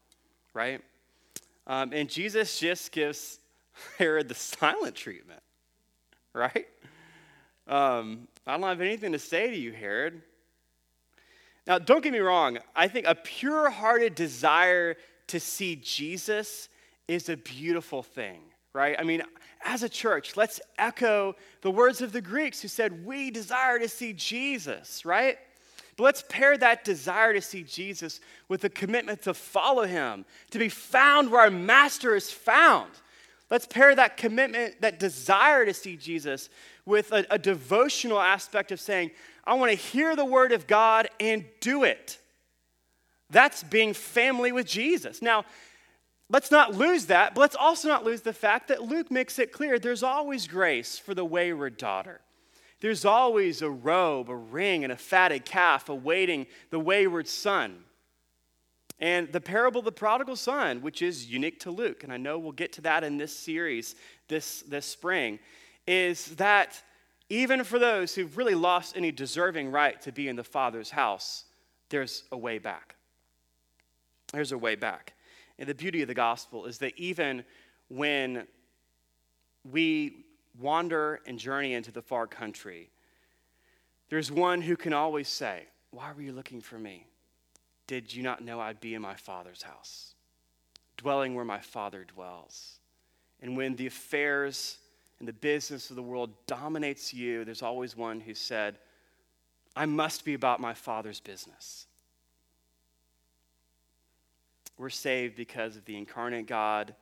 right? 0.53 0.83
Um, 1.67 1.95
and 1.95 2.11
Jesus 2.11 2.59
just 2.61 2.93
gives 2.93 3.39
Herod 3.99 4.29
the 4.29 4.35
silent 4.35 4.95
treatment, 4.95 5.41
right? 6.35 6.67
Um, 7.67 8.29
I 8.47 8.59
don't 8.59 8.69
have 8.69 8.83
anything 8.83 9.13
to 9.13 9.19
say 9.19 9.51
to 9.51 9.57
you, 9.57 9.73
Herod. 9.73 10.21
Now, 11.67 11.79
don't 11.79 12.05
get 12.05 12.13
me 12.13 12.19
wrong. 12.19 12.59
I 12.77 12.87
think 12.87 13.07
a 13.07 13.15
pure 13.15 13.71
hearted 13.71 14.15
desire 14.15 14.97
to 15.29 15.41
see 15.41 15.77
Jesus 15.77 16.69
is 17.09 17.29
a 17.29 17.37
beautiful 17.37 18.03
thing, 18.03 18.41
right? 18.73 18.97
I 18.99 19.03
mean, 19.03 19.23
as 19.65 19.83
a 19.83 19.89
church, 19.89 20.37
let's 20.37 20.61
echo 20.79 21.35
the 21.61 21.71
words 21.71 22.01
of 22.01 22.13
the 22.13 22.21
Greeks 22.21 22.63
who 22.63 22.69
said, 22.69 23.05
We 23.05 23.31
desire 23.31 23.79
to 23.79 23.89
see 23.89 24.13
Jesus, 24.13 25.05
right? 25.05 25.39
But 25.97 26.05
let's 26.05 26.25
pair 26.29 26.57
that 26.57 26.85
desire 26.85 27.35
to 27.35 27.43
see 27.43 27.63
Jesus 27.63 28.21
with 28.49 28.65
a 28.65 28.71
commitment 28.71 29.23
to 29.23 29.35
follow 29.35 29.85
him, 29.85 30.25
to 30.51 30.59
be 30.59 30.69
found 30.69 31.31
where 31.31 31.43
our 31.43 31.51
master 31.51 32.17
is 32.17 32.31
found. 32.31 32.91
Let's 33.51 33.67
pair 33.67 33.95
that 33.95 34.17
commitment, 34.17 34.81
that 34.81 34.99
desire 34.99 35.67
to 35.67 35.75
see 35.75 35.97
Jesus, 35.97 36.49
with 36.87 37.13
a, 37.13 37.27
a 37.31 37.39
devotional 37.39 38.19
aspect 38.19 38.73
of 38.73 38.81
saying, 38.81 39.11
I 39.45 39.55
want 39.55 39.71
to 39.71 39.77
hear 39.77 40.17
the 40.17 40.25
word 40.25 40.53
of 40.53 40.67
God 40.67 41.09
and 41.21 41.45
do 41.61 41.85
it. 41.85 42.19
That's 43.29 43.63
being 43.63 43.93
family 43.95 44.53
with 44.53 44.67
Jesus. 44.67 45.21
Now, 45.21 45.45
let's 46.33 46.51
not 46.51 46.75
lose 46.75 47.07
that, 47.07 47.35
but 47.35 47.43
let's 47.43 47.57
also 47.57 47.89
not 47.89 48.05
lose 48.05 48.23
the 48.23 48.33
fact 48.33 48.69
that 48.69 48.83
Luke 48.83 49.11
makes 49.11 49.39
it 49.39 49.53
clear 49.53 49.79
there's 49.79 50.03
always 50.03 50.47
grace 50.47 50.99
for 50.99 51.15
the 51.15 51.25
wayward 51.25 51.77
daughter. 51.77 52.21
There's 52.81 53.05
always 53.05 53.63
a 53.63 53.71
robe, 53.71 54.29
a 54.29 54.35
ring, 54.35 54.83
and 54.83 54.93
a 54.93 54.97
fatted 54.97 55.45
calf 55.45 55.89
awaiting 55.89 56.47
the 56.71 56.81
wayward 56.81 57.29
son. 57.29 57.85
And 58.99 59.31
the 59.33 59.41
parable 59.41 59.81
of 59.81 59.85
the 59.85 59.93
prodigal 59.93 60.37
son, 60.37 60.81
which 60.81 61.03
is 61.03 61.31
unique 61.31 61.61
to 61.61 61.71
Luke, 61.71 62.03
and 62.03 62.13
I 62.13 62.17
know 62.17 62.39
we'll 62.39 62.53
get 62.53 62.73
to 62.75 62.81
that 62.83 63.05
in 63.05 63.19
this 63.19 63.37
series 63.37 63.95
this, 64.29 64.63
this 64.63 64.87
spring, 64.87 65.39
is 65.87 66.27
that 66.37 66.83
even 67.29 67.65
for 67.65 67.79
those 67.79 68.15
who've 68.15 68.37
really 68.37 68.55
lost 68.55 68.97
any 68.97 69.13
deserving 69.13 69.71
right 69.71 70.01
to 70.03 70.13
be 70.13 70.29
in 70.29 70.37
the 70.37 70.45
Father's 70.45 70.91
house, 70.91 71.45
there's 71.89 72.25
a 72.33 72.37
way 72.37 72.59
back. 72.59 72.97
There's 74.33 74.53
a 74.53 74.59
way 74.59 74.77
back. 74.77 75.15
And 75.59 75.69
the 75.69 75.75
beauty 75.75 76.03
of 76.03 76.09
the 76.09 76.15
gospel 76.15 76.67
is 76.67 76.79
that 76.79 76.97
even 76.97 77.45
when 77.89 78.47
we 79.71 80.25
wander 80.59 81.21
and 81.27 81.39
journey 81.39 81.75
into 81.75 81.93
the 81.93 82.03
far 82.03 82.27
country, 82.27 82.91
there's 84.09 84.31
one 84.31 84.61
who 84.61 84.77
can 84.77 84.93
always 84.93 85.29
say, 85.29 85.67
Why 85.91 86.13
were 86.13 86.23
you 86.23 86.33
looking 86.33 86.61
for 86.61 86.79
me? 86.79 87.07
Did 87.87 88.15
you 88.15 88.23
not 88.23 88.43
know 88.43 88.61
I'd 88.61 88.81
be 88.81 88.95
in 88.95 89.03
my 89.03 89.15
Father's 89.15 89.63
house, 89.63 90.15
dwelling 90.97 91.35
where 91.35 91.45
my 91.45 91.61
Father 91.61 92.05
dwells? 92.05 92.79
And 93.41 93.57
when 93.57 93.77
the 93.77 93.87
affairs 93.87 94.79
and 95.19 95.27
the 95.27 95.33
business 95.33 95.91
of 95.91 95.97
the 95.97 96.03
world 96.03 96.31
dominates 96.47 97.13
you, 97.13 97.45
there's 97.45 97.63
always 97.63 97.97
one 97.97 98.21
who 98.21 98.35
said, 98.35 98.79
I 99.75 99.87
must 99.87 100.25
be 100.25 100.35
about 100.35 100.61
my 100.61 100.75
Father's 100.75 101.21
business. 101.21 101.87
We're 104.83 104.91
saved 104.91 105.37
because 105.37 105.77
of 105.77 105.85
the 105.85 105.97
incarnate 105.97 106.49
God 106.49 106.97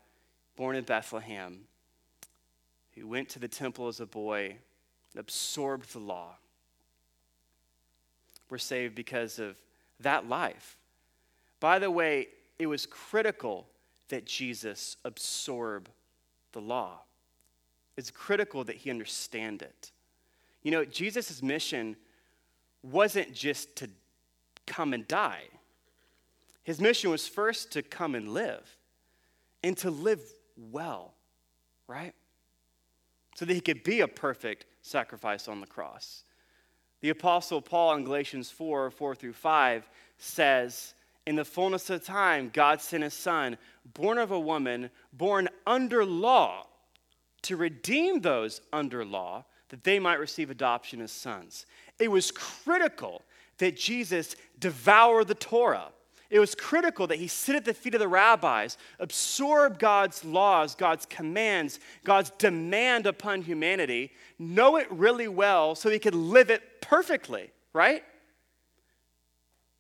born 0.55 0.77
in 0.77 0.85
Bethlehem 0.85 1.61
who 2.95 3.07
went 3.07 3.31
to 3.31 3.39
the 3.39 3.49
temple 3.49 3.89
as 3.89 4.01
a 4.01 4.07
boy 4.07 4.57
absorbed 5.17 5.91
the 5.95 5.99
law. 5.99 6.35
We're 8.51 8.59
saved 8.59 8.95
because 8.95 9.39
of 9.39 9.57
that 9.99 10.29
life. 10.29 10.77
By 11.59 11.79
the 11.79 11.91
way, 11.91 12.29
it 12.59 12.67
was 12.67 12.85
critical 12.85 13.67
that 14.11 14.27
Jesus 14.27 14.99
absorb 15.07 15.89
the 16.53 16.61
law. 16.61 17.01
It's 17.97 18.11
critical 18.11 18.63
that 18.65 18.77
he 18.77 18.91
understand 18.91 19.63
it. 19.63 19.91
You 20.63 20.71
know, 20.71 20.85
Jesus' 20.85 21.43
mission 21.43 21.97
wasn't 22.83 23.33
just 23.33 23.75
to 23.77 23.89
come 24.67 24.93
and 24.93 25.09
die. 25.09 25.45
His 26.71 26.81
mission 26.81 27.11
was 27.11 27.27
first 27.27 27.73
to 27.73 27.83
come 27.83 28.15
and 28.15 28.33
live 28.33 28.77
and 29.65 29.77
to 29.79 29.91
live 29.91 30.21
well, 30.57 31.15
right? 31.89 32.15
so 33.35 33.45
that 33.45 33.55
he 33.55 33.61
could 33.61 33.83
be 33.83 34.03
a 34.03 34.07
perfect 34.07 34.67
sacrifice 34.83 35.49
on 35.49 35.61
the 35.61 35.67
cross. 35.67 36.25
The 37.01 37.09
Apostle 37.09 37.61
Paul 37.61 37.95
in 37.95 38.05
Galatians 38.05 38.51
4 38.51 38.93
4 38.93 39.15
through 39.17 39.33
5 39.33 39.91
says, 40.19 40.95
In 41.27 41.37
the 41.37 41.45
fullness 41.45 41.89
of 41.91 42.05
time, 42.05 42.51
God 42.53 42.81
sent 42.81 43.03
his 43.03 43.15
son, 43.15 43.57
born 43.95 44.19
of 44.19 44.31
a 44.31 44.39
woman, 44.39 44.91
born 45.13 45.49
under 45.67 46.05
law, 46.05 46.67
to 47.43 47.57
redeem 47.57 48.21
those 48.21 48.61
under 48.73 49.05
law, 49.05 49.45
that 49.71 49.83
they 49.83 49.99
might 49.99 50.21
receive 50.21 50.51
adoption 50.51 51.01
as 51.01 51.11
sons. 51.11 51.67
It 51.99 52.13
was 52.13 52.31
critical 52.31 53.23
that 53.59 53.77
Jesus 53.77 54.37
devour 54.59 55.25
the 55.25 55.35
Torah 55.35 55.89
it 56.31 56.39
was 56.39 56.55
critical 56.55 57.09
that 57.09 57.19
he 57.19 57.27
sit 57.27 57.57
at 57.57 57.65
the 57.65 57.75
feet 57.75 57.95
of 57.95 58.01
the 58.01 58.07
rabbis, 58.07 58.79
absorb 59.01 59.81
God's 59.81 60.25
laws, 60.25 60.77
God's 60.77 61.05
commands, 61.05 61.81
God's 62.05 62.31
demand 62.39 63.07
upon 63.07 63.43
humanity, 63.43 64.13
know 64.39 64.77
it 64.77 64.87
really 64.91 65.27
well 65.27 65.75
so 65.75 65.91
he 65.91 65.99
could 65.99 66.15
live 66.15 66.49
it 66.49 66.81
perfectly, 66.81 67.51
right? 67.73 68.05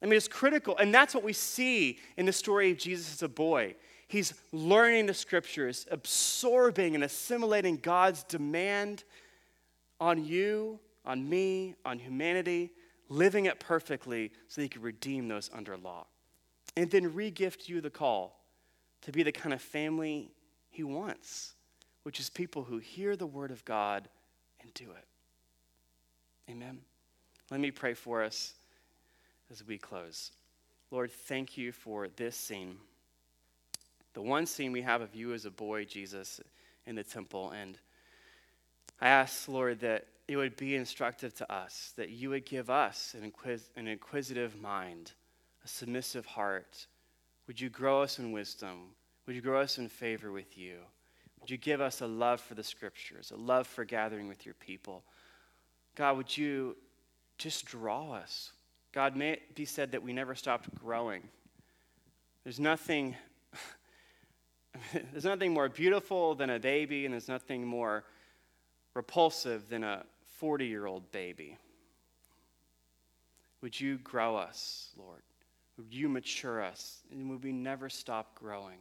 I 0.02 0.06
mean, 0.06 0.14
it's 0.14 0.26
critical. 0.26 0.76
And 0.76 0.92
that's 0.92 1.14
what 1.14 1.22
we 1.22 1.32
see 1.32 2.00
in 2.16 2.26
the 2.26 2.32
story 2.32 2.72
of 2.72 2.78
Jesus 2.78 3.12
as 3.12 3.22
a 3.22 3.28
boy. 3.28 3.76
He's 4.08 4.34
learning 4.50 5.06
the 5.06 5.14
scriptures, 5.14 5.86
absorbing 5.88 6.96
and 6.96 7.04
assimilating 7.04 7.76
God's 7.76 8.24
demand 8.24 9.04
on 10.00 10.24
you, 10.24 10.80
on 11.06 11.28
me, 11.28 11.76
on 11.84 12.00
humanity, 12.00 12.72
living 13.08 13.46
it 13.46 13.60
perfectly 13.60 14.32
so 14.48 14.62
he 14.62 14.68
could 14.68 14.82
redeem 14.82 15.28
those 15.28 15.48
under 15.54 15.76
law 15.76 16.06
and 16.80 16.90
then 16.90 17.10
regift 17.10 17.68
you 17.68 17.82
the 17.82 17.90
call 17.90 18.40
to 19.02 19.12
be 19.12 19.22
the 19.22 19.30
kind 19.30 19.52
of 19.52 19.60
family 19.60 20.30
He 20.70 20.82
wants, 20.82 21.52
which 22.04 22.18
is 22.18 22.30
people 22.30 22.64
who 22.64 22.78
hear 22.78 23.16
the 23.16 23.26
Word 23.26 23.50
of 23.50 23.62
God 23.66 24.08
and 24.62 24.72
do 24.72 24.84
it. 24.84 26.50
Amen. 26.50 26.78
Let 27.50 27.60
me 27.60 27.70
pray 27.70 27.92
for 27.92 28.22
us 28.22 28.54
as 29.50 29.62
we 29.62 29.76
close. 29.76 30.32
Lord, 30.90 31.12
thank 31.12 31.58
you 31.58 31.70
for 31.70 32.08
this 32.16 32.34
scene. 32.34 32.76
The 34.14 34.22
one 34.22 34.46
scene 34.46 34.72
we 34.72 34.80
have 34.80 35.02
of 35.02 35.14
you 35.14 35.34
as 35.34 35.44
a 35.44 35.50
boy, 35.50 35.84
Jesus, 35.84 36.40
in 36.86 36.94
the 36.94 37.04
temple. 37.04 37.50
And 37.50 37.78
I 39.02 39.08
ask, 39.08 39.48
Lord, 39.48 39.80
that 39.80 40.06
it 40.28 40.36
would 40.38 40.56
be 40.56 40.76
instructive 40.76 41.34
to 41.34 41.52
us, 41.52 41.92
that 41.98 42.08
you 42.08 42.30
would 42.30 42.46
give 42.46 42.70
us 42.70 43.14
an, 43.14 43.30
inquis- 43.30 43.68
an 43.76 43.86
inquisitive 43.86 44.58
mind 44.58 45.12
a 45.64 45.68
submissive 45.68 46.26
heart. 46.26 46.86
Would 47.46 47.60
you 47.60 47.68
grow 47.68 48.02
us 48.02 48.18
in 48.18 48.32
wisdom? 48.32 48.94
Would 49.26 49.36
you 49.36 49.42
grow 49.42 49.60
us 49.60 49.78
in 49.78 49.88
favor 49.88 50.32
with 50.32 50.56
you? 50.56 50.78
Would 51.40 51.50
you 51.50 51.56
give 51.56 51.80
us 51.80 52.00
a 52.00 52.06
love 52.06 52.40
for 52.40 52.54
the 52.54 52.64
scriptures, 52.64 53.30
a 53.30 53.36
love 53.36 53.66
for 53.66 53.84
gathering 53.84 54.28
with 54.28 54.44
your 54.44 54.54
people? 54.54 55.04
God, 55.96 56.16
would 56.16 56.36
you 56.36 56.76
just 57.38 57.64
draw 57.64 58.12
us? 58.12 58.52
God, 58.92 59.16
may 59.16 59.32
it 59.32 59.54
be 59.54 59.64
said 59.64 59.92
that 59.92 60.02
we 60.02 60.12
never 60.12 60.34
stopped 60.34 60.74
growing. 60.74 61.22
There's 62.44 62.60
nothing. 62.60 63.16
there's 65.12 65.24
nothing 65.24 65.52
more 65.52 65.68
beautiful 65.68 66.34
than 66.34 66.50
a 66.50 66.58
baby, 66.58 67.04
and 67.04 67.12
there's 67.12 67.28
nothing 67.28 67.66
more 67.66 68.04
repulsive 68.94 69.68
than 69.68 69.84
a 69.84 70.04
40 70.38 70.66
year 70.66 70.86
old 70.86 71.10
baby. 71.12 71.56
Would 73.62 73.78
you 73.78 73.98
grow 73.98 74.36
us, 74.36 74.90
Lord? 74.96 75.22
Would 75.80 75.94
you 75.94 76.10
mature 76.10 76.62
us? 76.62 77.00
And 77.10 77.30
would 77.30 77.42
we 77.42 77.52
never 77.52 77.88
stop 77.88 78.34
growing 78.34 78.76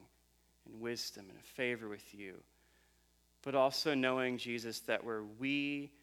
in 0.65 0.81
wisdom 0.81 1.27
and 1.29 1.41
favor 1.41 1.87
with 1.87 2.13
you? 2.13 2.33
But 3.41 3.55
also 3.55 3.93
knowing, 3.95 4.37
Jesus, 4.37 4.81
that 4.81 5.01
where 5.05 5.23
we 5.23 5.93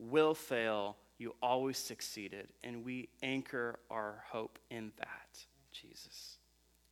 will 0.00 0.34
fail, 0.34 0.96
you 1.18 1.36
always 1.40 1.78
succeeded. 1.78 2.48
And 2.64 2.84
we 2.84 3.10
anchor 3.22 3.78
our 3.92 4.24
hope 4.26 4.58
in 4.70 4.90
that, 4.98 5.38
Jesus. 5.70 6.38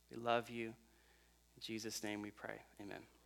We 0.09 0.15
love 0.15 0.49
you. 0.49 0.67
In 0.67 1.61
Jesus' 1.61 2.01
name 2.01 2.21
we 2.21 2.31
pray. 2.31 2.61
Amen. 2.79 3.18